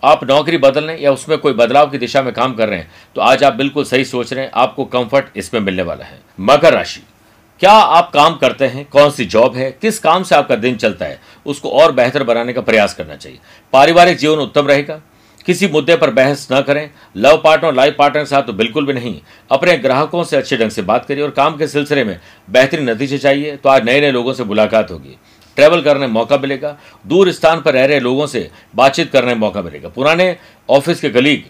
आप 0.04 0.24
नौकरी 0.24 0.58
बदलने 0.60 0.96
या 0.96 1.12
उसमें 1.12 1.38
कोई 1.38 1.54
बदलाव 1.56 1.90
की 1.90 1.98
दिशा 1.98 2.22
में 2.22 2.34
काम 2.34 2.54
कर 2.54 2.70
रहे 2.70 2.80
हैं 2.80 2.92
तो 3.16 3.22
आज 3.22 3.44
आप 3.44 3.54
बिल्कुल 3.54 3.84
सही 3.86 4.06
सोच 4.06 4.34
रहे 4.34 4.44
हैं, 4.44 4.52
आपको 4.54 4.86
कंफर्ट 4.86 5.38
इसमें 5.38 5.62
मिलने 5.62 5.84
वाला 5.84 6.06
है। 6.06 6.20
मकर 6.40 6.74
राशि, 6.74 7.02
क्या 7.62 7.72
आप 7.72 8.12
काम 8.14 8.36
करते 8.38 8.66
हैं, 8.66 8.86
कौन 8.86 9.12
सी 9.12 9.26
जॉब 9.26 9.56
है, 9.56 9.72
किस 9.72 10.00
काम 10.00 10.24
से 10.24 10.36
आपका 10.36 10.56
दिन 10.58 10.76
चलता 10.76 11.06
है, 11.06 11.20
उसको 11.46 11.70
और 11.72 11.92
बेहतर 11.92 12.24
बनाने 12.24 12.54
का 12.54 12.62
प्रयास 12.62 12.94
करना 12.94 13.16
चाहिए। 13.16 13.40
पारिवारिक 13.74 14.18
जीवन 14.18 14.40
उत्तम 14.40 14.68
रहेगा 14.68 15.02
किसी 15.48 15.68
मुद्दे 15.68 15.96
पर 15.96 16.10
बहस 16.12 16.48
न 16.52 16.62
करें। 16.62 16.90
लव 17.18 17.38
पार्टनर 17.38 17.74
लाइफ 17.74 17.96
पार्टनर 17.98 18.22
के 18.22 18.26
साथ 18.26 18.44
तो 18.44 18.54
बिल्कुल 18.54 18.86
भी 18.86 18.94
नहीं। 18.94 19.20
अपने 19.52 19.78
ग्राहकों 19.78 20.24
से 20.24 20.38
अच्छे 20.38 20.58
ढंग 20.58 20.72
से 20.72 20.82
बात 20.84 21.06
करिए 21.06 21.24
और 21.24 21.30
काम 21.32 21.58
के 21.58 21.68
सिलसिले 21.68 22.04
में 22.04 22.20
बेहतरीन 22.48 22.90
नतीजे 22.90 23.18
चाहिए 23.18 23.56
तो 23.58 23.70
आज 23.70 23.86
नए 23.86 24.02
नए 24.02 24.12
लोगों 24.12 24.34
से 24.34 24.44
मुलाकात 24.46 24.92
होगी। 24.92 25.18
ट्रैवल 25.58 25.82
करने 25.82 26.08
मौका 26.08 26.38
मिलेगा, 26.38 26.78
दूर 27.06 27.32
स्थान 27.32 27.62
पर 27.62 27.74
रह 27.74 27.86
रहे 27.86 28.00
लोगों 28.00 28.28
से 28.28 28.50
बातचीत 28.76 29.12
करने 29.12 29.36
मौका 29.36 29.62
मिलेगा। 29.62 29.90
पुराने 29.90 30.36
ऑफ़िस 30.70 31.00
के 31.02 31.10
कलीग 31.10 31.44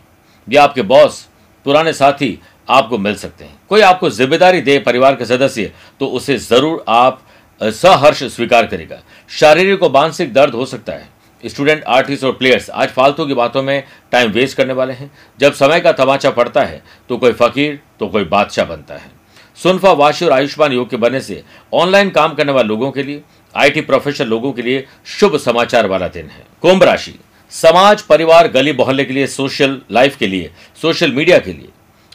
या 0.47 0.63
आपके 0.63 0.81
बॉस, 0.83 1.27
पुराने 1.65 1.93
साथी 1.93 2.37
आपको 2.69 2.97
मिल 2.97 3.15
सकते 3.15 3.43
हैं। 3.45 3.59
कोई 3.69 3.81
आपको 3.83 4.09
ज़िम्मेदारी 4.11 4.61
दे 4.61 4.77
परिवार 4.79 5.15
के 5.15 5.25
सदस्य 5.25 5.71
तो 5.99 6.07
उसे 6.09 6.37
ज़रूर 6.39 6.83
आप 6.89 7.21
सहर्ष 7.61 8.23
स्वीकार 8.25 8.65
करेगा। 8.67 9.01
शारीरिक 9.29 9.83
और 9.83 9.91
मानसिक 9.91 10.33
दर्द 10.33 10.53
हो 10.53 10.65
सकता 10.67 10.93
है। 10.93 11.09
स्टूडेंट, 11.43 11.83
आर्टिस्ट 11.83 12.23
और 12.23 12.31
प्लेयर्स 12.31 12.69
आज 12.69 12.89
फालतू 12.89 13.25
की 13.25 13.33
बातों 13.33 13.61
में 13.63 13.83
टाइम 14.11 14.31
वेस्ट 14.31 14.57
करने 14.57 14.73
वाले 14.73 14.93
हैं। 14.93 15.11
जब 15.39 15.53
समय 15.53 15.79
का 15.79 15.91
तमाचा 15.91 16.29
पड़ता 16.31 16.63
है 16.63 16.81
तो 17.09 17.17
कोई 17.17 17.33
फकीर 17.33 17.79
तो 17.99 18.07
कोई 18.07 18.23
बादशाह 18.25 18.65
बनता 18.65 18.95
है। 18.95 19.11
सुनफा 19.57 19.91
वाशी 19.91 20.25
और 20.25 20.31
आयुष्मान 20.31 20.73
योग 20.73 20.89
के 20.89 20.97
बनने 20.97 21.21
से 21.21 21.43
ऑनलाइन 21.73 22.09
काम 22.09 22.33
करने 22.33 22.51
वाले 22.51 22.67
लोगों 22.67 22.91
के 22.91 23.03
लिए 23.03 23.21
आईटी 23.55 23.81
प्रोफेशनल 23.81 24.27
लोगों 24.27 24.51
के 24.53 24.61
लिए 24.61 24.85
शुभ 25.09 25.37
समाचार 25.37 25.87
वाला 25.87 26.07
दिन 26.07 26.25
है। 26.25 26.45
कुंभ 26.61 26.83
राशि। 26.83 27.17
समाज, 27.51 28.01
परिवार, 28.01 28.47
गली, 28.47 28.71
मोहल्ले 28.73 29.05
के 29.05 29.13
लिए 29.13 29.27
सोशल 29.27 29.81
लाइफ 29.91 30.17
के 30.17 30.27
लिए 30.27 30.51
सोशल 30.81 31.11
मीडिया 31.11 31.37
के 31.39 31.53
लिए 31.53 31.69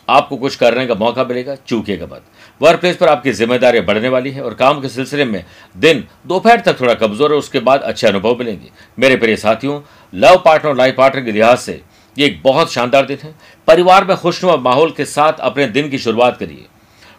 आपको 0.08 0.36
कुछ 0.36 0.56
करने 0.56 0.86
का 0.86 0.94
मौका 0.94 1.24
मिलेगा, 1.24 1.54
चूकेगा 1.56 2.06
मत। 2.06 2.22
वर्क 2.62 2.80
प्लेस 2.80 2.96
पर 2.96 3.08
आपकी 3.08 3.32
जिम्मेदारियाँ 3.32 3.84
बढ़ने 3.84 4.08
वाली 4.08 4.30
है 4.30 4.42
और 4.42 4.54
काम 4.54 4.80
के 4.80 4.88
सिलसिले 4.88 5.24
में 5.24 5.44
दिन 5.76 6.04
दोपहर 6.26 6.60
तक 6.60 6.80
थोड़ा 6.80 6.94
कमज़ोर 6.96 7.32
है, 7.32 7.38
उसके 7.38 7.60
बाद 7.60 7.80
अच्छे 7.82 8.06
अनुभव 8.06 8.38
मिलेंगे। 8.38 8.70
मेरे 8.98 9.16
प्रिय 9.16 9.36
साथियों, 9.36 9.80
लव 10.12 10.42
पार्टनर 10.44 10.70
और 10.70 10.76
लाइफ 10.76 10.94
पार्टनर 10.96 11.24
के 11.24 11.32
लिहाज 11.32 11.58
से 11.58 11.80
ये 12.16 12.26
एक 12.26 12.40
बहुत 12.42 12.72
शानदार 12.72 13.06
दिन 13.06 13.18
है। 13.22 13.34
परिवार 13.68 14.04
में 14.04 14.16
खुशनुमा 14.16 14.56
माहौल 14.62 14.90
के 14.90 15.04
साथ 15.06 15.40
अपने 15.40 15.66
दिन 15.68 15.88
की 15.88 15.98
शुरुआत 15.98 16.38
करिए 16.38 16.66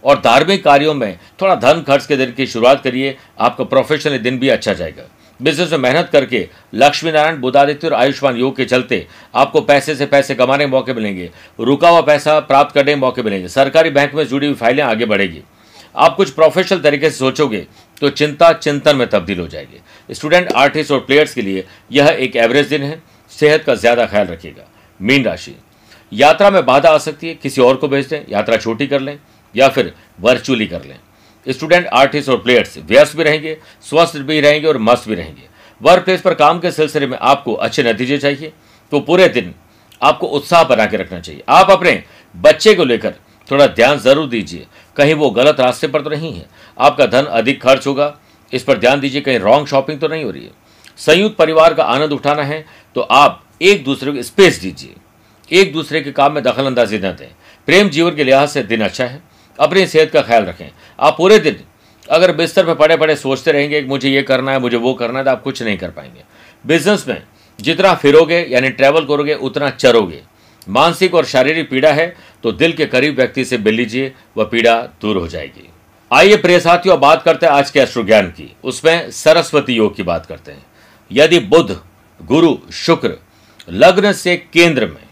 और 0.04 0.20
धार्मिक 0.22 0.64
कार्यों 0.64 0.94
में 0.94 1.18
थोड़ा 1.42 1.56
धन 1.58 1.82
खर्च 1.82 2.06
के 2.06 2.16
दिन 2.18 2.32
की 2.32 2.46
शुरुआत 2.48 2.84
करिए। 2.84 3.16
आपका 3.40 3.64
प्रोफेशनल 3.66 4.18
दिन 4.20 4.40
भी 4.40 4.50
अच्छा 4.50 4.74
जाएगा। 4.74 5.04
बिज़नेस 5.44 5.72
में 5.72 5.78
मेहनत 5.80 6.10
करके 6.12 6.48
लक्ष्मी 6.76 7.12
नारायण 7.12 7.38
बुधादित्य 7.38 7.88
और 7.88 7.94
आयुष्मान 7.94 8.38
योग 8.38 8.56
के 8.58 8.66
चलते 8.66 9.06
आपको 9.36 9.62
पैसे 9.64 9.96
से 9.96 10.06
पैसे 10.08 10.36
कमाने 10.36 10.66
के 10.66 10.72
मौके 10.72 10.94
मिलेंगे, 10.94 11.30
रुका 11.60 11.90
हुआ 11.90 12.02
पैसा 12.04 12.40
प्राप्त 12.42 12.74
करने 12.76 12.92
के 12.92 13.00
मौके 13.00 13.24
मिलेंगे। 13.24 13.48
सरकारी 13.50 13.90
बैंक 13.92 14.14
में 14.16 14.26
जुड़ी 14.26 14.48
हुई 14.48 14.56
फाइलें 14.56 14.84
आगे 14.84 15.06
बढ़ेगी। 15.06 15.42
आप 15.96 16.16
कुछ 16.16 16.30
प्रोफेशनल 16.32 16.80
तरीके 16.82 17.10
से 17.10 17.18
सोचोगे 17.18 17.66
तो 18.02 18.10
चिंता 18.12 18.52
चिंतन 18.54 18.96
में 18.96 19.08
तब्दील 19.10 19.40
हो 19.40 19.48
जाएगी। 19.48 20.14
स्टूडेंट 20.14 20.52
आर्टिस्ट 20.54 20.92
और 20.92 21.00
प्लेयर्स 21.02 21.34
के 21.34 21.42
लिए 21.42 21.66
यह 21.92 22.08
एक 22.10 22.36
एवरेज 22.38 22.68
दिन 22.68 22.84
है। 22.84 23.02
सेहत 23.32 23.64
का 23.64 23.76
ज़्यादा 23.76 24.06
ख्याल 24.06 24.28
रखिएगा। 24.28 24.64
मीन 25.00 25.24
राशि। 25.26 25.56
यात्रा 26.12 26.50
में 26.50 26.66
बाधा 26.66 26.90
आ 26.90 26.98
सकती 27.00 27.28
है। 27.28 27.34
किसी 27.36 27.62
और 27.62 27.76
को 27.76 27.88
भेज 27.88 28.08
दें। 28.08 28.22
यात्रा 28.30 28.58
छोटी 28.58 28.88
कर 28.88 29.00
लें 29.02 29.18
या 29.56 29.68
फिर 29.70 29.94
वर्चुअली 30.22 30.68
कर 30.68 30.84
लें। 30.84 30.98
स्टूडेंट, 31.46 31.88
आर्टिस्ट 31.88 32.30
और 32.30 32.38
प्लेयर्स 32.38 32.78
व्यस्त 32.80 33.18
भी 33.18 33.24
रहेंगे, 33.24 33.58
स्वस्थ 33.84 34.18
भी 34.18 34.40
रहेंगे 34.42 34.68
और 34.68 34.78
मस्त 34.80 35.08
भी 35.10 35.16
रहेंगे। 35.16 35.52
वर्क 35.82 36.04
प्लेस 36.06 36.22
पर 36.22 36.34
काम 36.36 36.60
के 36.60 36.72
सिलसिले 36.72 37.08
में 37.08 37.18
आपको 37.20 37.54
अच्छे 37.56 37.84
नतीजे 37.84 38.18
चाहिए 38.18 38.52
तो 38.92 39.00
पूरे 39.02 39.28
दिन 39.30 39.54
आपको 40.02 40.28
उत्साह 40.30 40.64
बना 40.64 40.86
के 40.86 40.98
रखना 40.98 41.20
चाहिए। 41.20 41.44
आप 41.50 41.70
अपने 41.72 42.04
बच्चे 42.36 42.74
को 42.76 42.84
लेकर 42.84 43.14
थोड़ा 43.50 43.68
ध्यान 43.68 43.98
ज़रूर 44.00 44.28
दीजिए। 44.30 44.66
कहीं 44.98 45.14
वो 45.14 45.30
गलत 45.32 45.60
रास्ते 45.60 45.88
पर 45.88 46.02
तो 46.02 46.10
नहीं 46.10 46.34
है। 46.34 46.46
आपका 46.78 47.06
धन 47.06 47.24
अधिक 47.24 47.62
खर्च 47.62 47.88
होगा। 47.88 48.16
इस 48.54 48.64
पर 48.64 48.78
ध्यान 48.78 49.00
दीजिए, 49.00 49.22
कहीं 49.22 49.40
रॉन्ग 49.40 49.68
शॉपिंग 49.68 50.00
तो 50.00 50.08
नहीं 50.08 50.24
हो 50.24 50.32
रही 50.32 50.44
है। 50.44 50.52
संयुक्त 51.00 51.36
परिवार 51.38 51.74
का 51.74 51.84
आनंद 51.86 52.12
उठाना 52.12 52.44
है 52.44 52.66
तो 52.96 53.02
आप 53.02 53.44
एक 53.62 53.84
दूसरे 53.84 54.12
को 54.12 54.22
स्पेस 54.22 54.60
दीजिए। 54.62 54.96
एक 55.52 55.74
दूसरे 55.74 56.02
के 56.02 56.12
काम 56.12 56.34
में 56.34 56.44
दखल 56.44 56.66
अंदाजी 56.66 56.98
न 56.98 57.12
दें। 57.12 57.28
प्रेम 57.68 57.90
जीवन 57.90 58.16
के 58.16 58.24
लिहाज 58.24 58.50
से 58.50 58.64
दिन 58.64 58.82
अच्छा 58.82 59.06
है। 59.06 59.22
अपनी 59.60 59.86
सेहत 59.88 60.12
का 60.12 60.22
ख्याल 60.22 60.46
रखें। 60.46 60.70
आप 61.00 61.16
पूरे 61.18 61.40
दिन 61.40 61.60
अगर 62.06 62.32
बिस्तर 62.36 62.66
पर 62.66 62.76
पड़े 62.76 62.98
पड़े 62.98 63.16
सोचते 63.16 63.52
रहेंगे 63.52 63.82
कि 63.82 63.88
मुझे 63.88 64.10
ये 64.10 64.22
करना 64.24 64.52
है, 64.52 64.60
मुझे 64.60 64.78
वो 64.78 64.94
करना 64.94 65.20
है 65.20 65.26
तो 65.26 65.32
आप 65.32 65.42
कुछ 65.44 65.62
नहीं 65.64 65.78
कर 65.78 65.90
पाएँगे। 65.90 66.24
बिज़नेस 66.66 67.08
में 67.08 67.22
जितना 67.60 67.94
फिरोगे, 67.96 68.40
यानी 68.42 68.70
ट्रैवल 68.70 69.06
करोगे, 69.06 69.34
उतना 69.34 69.70
चरोगे। 69.70 70.22
मानसिक 70.70 71.14
और 71.14 71.26
शारीरिक 71.26 71.70
पीड़ा 71.70 71.92
है 71.92 72.16
तो 72.44 72.52
दिल 72.52 72.74
के 72.74 72.86
करीब 72.86 73.16
व्यक्ति 73.16 73.46
से 73.46 73.58
मिल 73.58 73.74
लीजिए, 73.74 74.14
वह 74.38 74.46
पीड़ा 74.46 74.76
दूर 75.02 75.18
हो 75.18 75.28
जाएगी। 75.28 75.70
आइए 76.12 76.36
प्रिय 76.38 76.60
साथियों, 76.60 77.00
बात 77.00 77.24
करते 77.24 77.46
हैं 77.46 77.54
आज 77.54 77.70
के 77.72 77.80
अश्रु 77.80 78.04
ज्ञान 78.04 78.28
की। 78.30 78.56
उसमें 78.64 79.12
सरस्वती 79.12 79.74
योग 79.74 79.96
की 79.96 80.04
बात 80.04 80.26
करते 80.26 80.52
हैं। 80.52 80.66
यदि 81.12 81.40
बुध, 81.42 81.80
गुरु, 82.20 82.56
शुक्र 82.74 83.18
लग्न 83.68 84.12
से 84.14 84.36
केंद्र 84.54 84.86
में, 84.86 85.04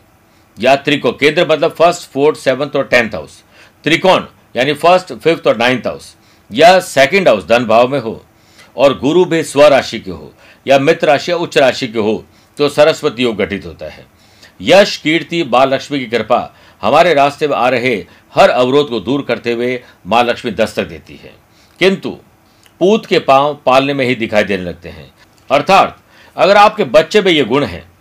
यात्री 0.58 0.98
को 0.98 1.12
केंद्र 1.12 1.48
मतलब 1.48 1.72
फ़र्स्ट 1.72 2.10
फोर्थ 2.12 2.40
सेवंथ 2.40 2.76
और 2.76 2.84
टेंथ 2.84 3.10
हाउस 3.10 3.44
त्रिकोण, 3.84 4.26
यानी 4.56 4.74
फ़र्स्ट 4.74 5.14
फिफ्थ 5.14 5.48
और 5.48 5.58
नाइन्थ 5.58 5.88
हाउस 5.88 6.16
या 6.52 6.80
सेकंड 6.80 7.28
हाउस 7.28 7.46
धन 7.46 7.66
भाव 7.66 7.88
में 7.88 8.00
हो, 8.00 8.26
और 8.78 8.98
गुरु 9.00 9.26
भी 9.26 9.44
स्व 9.44 9.66
राशि 9.68 10.00
के 10.00 10.12
हो, 10.12 10.34
या 10.68 10.80
मित्र 10.80 11.08
राशि 11.08 11.32
या 11.32 11.38
उच्च 11.38 11.58
राशि 11.58 11.88
के 11.88 12.00
हो 12.00 12.26
तो 12.58 12.70
सरस्वती 12.70 13.24
योग 13.24 13.36
गठित 13.36 13.66
होता 13.66 13.86
है। 13.86 14.06
यश, 14.62 14.98
कीर्ति 14.98 15.44
माँ 15.44 15.66
लक्ष्मी 15.66 16.00
की 16.00 16.06
कृपा 16.06 16.56
हमारे 16.82 17.14
रास्ते 17.14 17.48
में 17.48 17.56
आ 17.56 17.70
रहे 17.70 18.06
हर 18.36 18.50
अवरोध 18.50 18.90
को 18.90 19.00
दूर 19.00 19.22
करते 19.22 19.54
हुए 19.54 19.84
माँ 20.08 20.24
लक्ष्मी 20.24 20.52
दस्तक 20.52 20.84
देती 20.84 21.16
है। 21.16 21.34
किंतु, 21.80 22.10
पूत 22.80 23.06
के 23.06 23.20
पाँव 23.20 23.60
पालने 23.66 23.94
में 23.94 24.06
ही 24.06 24.16
दिखाई 24.16 24.44
देने 24.44 24.64
लगते 24.64 24.90
हैं। 24.90 25.12
अर्थात, 25.52 26.00
अगर 26.38 26.58
आपके 26.58 26.84
बच्चे 26.84 27.22
में 27.22 27.32
ये 27.32 27.44
गुण 27.44 27.64
हैं 27.64 27.92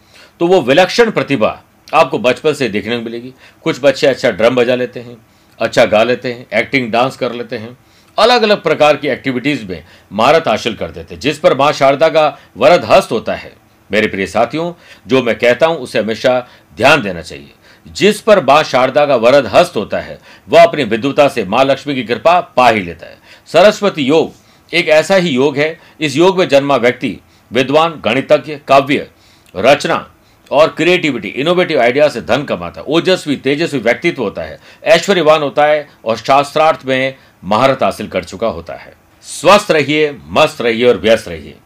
तो 0.41 0.47
वो 0.47 0.61
विलक्षण 0.61 1.11
प्रतिभा 1.11 1.63
आपको 1.95 2.19
बचपन 2.19 2.55
से 2.55 2.69
देखने 2.69 2.99
को 2.99 3.05
मिलेगी। 3.05 3.33
कुछ 3.65 3.79
बच्चे 3.83 4.07
अच्छा 4.07 4.31
ड्रम 4.31 4.55
बजा 4.55 4.75
लेते 4.75 5.01
हैं 5.01 5.17
अच्छा 5.61 5.85
गा 5.85 6.03
लेते 6.03 6.33
हैं 6.33 6.47
एक्टिंग 6.59 6.91
डांस 6.93 7.17
कर 7.17 7.33
लेते 7.33 7.59
हैं। 7.59 7.79
अलग 8.19 8.43
अलग 8.43 8.63
प्रकार 8.63 8.97
की 8.97 9.09
एक्टिविटीज़ 9.09 9.65
में 9.67 9.85
महारत 10.13 10.49
हासिल 10.49 10.75
कर 10.75 10.91
देते 10.91 11.15
हैं, 11.15 11.21
जिस 11.21 11.39
पर 11.39 11.57
माँ 11.57 11.73
शारदा 11.73 12.09
का 12.09 12.39
वरद 12.57 12.85
हस्त 12.85 13.13
होता 13.13 13.35
है। 13.35 13.53
मेरे 13.91 14.07
प्रिय 14.07 14.27
साथियों, 14.27 14.73
जो 15.07 15.23
मैं 15.23 15.39
कहता 15.39 15.67
हूँ, 15.67 15.77
उसे 15.77 15.99
हमेशा 15.99 16.49
ध्यान 16.77 17.03
देना 17.03 17.23
चाहिए। 17.23 17.51
जिस 17.87 18.21
पर 18.21 18.45
माँ 18.45 18.63
शारदा 18.63 19.07
का 19.07 19.17
वरद 19.17 19.47
हस्त 19.47 19.77
होता 19.77 20.01
है, 20.01 20.19
वह 20.49 20.63
अपनी 20.63 20.85
विद्युता 20.85 21.29
से 21.29 21.45
माँ 21.45 21.65
लक्ष्मी 21.65 21.95
की 21.95 22.05
कृपा 22.05 22.41
पा 22.41 22.69
ही 22.69 22.81
लेता 22.81 23.07
है। 23.07 23.19
सरस्वती 23.47 24.03
योग 24.03 24.75
एक 24.75 24.89
ऐसा 24.89 25.15
ही 25.15 25.31
योग 25.31 25.57
है, 25.57 25.81
इस 26.01 26.17
योग 26.17 26.39
में 26.39 26.49
जन्मा 26.49 26.77
व्यक्ति, 26.77 27.19
विद्वान, 27.53 28.01
गणितज्ञ, 28.05 28.57
काव्य, 28.69 29.11
रचना 29.57 30.11
और 30.51 30.69
क्रिएटिविटी 30.69 31.29
इनोवेटिव 31.29 31.81
आइडिया 31.81 32.09
से 32.09 32.21
धन 32.21 32.45
कमाता 32.45 32.81
है। 32.81 32.87
ओजस्वी, 32.87 33.37
तेजस्वी 33.37 33.81
व्यक्तित्व 33.81 34.23
होता 34.23 34.43
है। 34.43 34.61
ऐश्वर्यवान 34.85 35.43
होता 35.43 35.65
है 35.65 35.89
और 36.05 36.17
शास्त्रार्थ 36.17 36.81
में 36.87 37.15
महारत 37.45 37.83
हासिल 37.83 38.09
कर 38.09 38.25
चुका 38.25 38.47
होता 38.47 38.75
है। 38.75 38.95
स्वस्थ 39.23 39.71
रहिए, 39.71 40.17
मस्त 40.23 40.61
रहिए 40.61 40.87
और 40.87 40.97
व्यस्त 40.97 41.29
रहिए। 41.29 41.57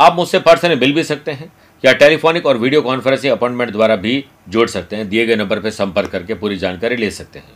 आप 0.00 0.14
मुझसे 0.14 0.38
पर्सनली 0.38 0.76
मिल 0.76 0.92
भी 0.92 1.04
सकते 1.04 1.32
हैं 1.32 1.52
या 1.84 1.92
टेलीफोनिक 1.92 2.46
और 2.46 2.56
वीडियो 2.56 2.82
कॉन्फ्रेंसिंग 2.82 3.32
अपॉइंटमेंट 3.32 3.72
द्वारा 3.72 3.96
भी 3.96 4.24
जोड़ 4.48 4.68
सकते 4.68 4.96
हैं। 4.96 5.08
दिए 5.08 5.26
गए 5.26 5.36
नंबर 5.36 5.60
पर 5.60 5.70
संपर्क 5.70 6.10
करके 6.10 6.34
पूरी 6.34 6.56
जानकारी 6.56 6.96
ले 6.96 7.10
सकते 7.10 7.38
हैं। 7.38 7.52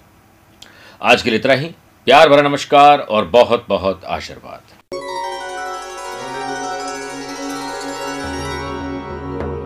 आज 1.02 1.22
के 1.22 1.30
लिए 1.30 1.38
इतना 1.38 1.52
ही। 1.52 1.66
प्यार 2.06 2.28
भरा 2.28 2.42
नमस्कार 2.42 2.98
और 2.98 3.24
बहुत 3.24 3.66
बहुत 3.68 4.04
आशीर्वाद। 4.04 4.71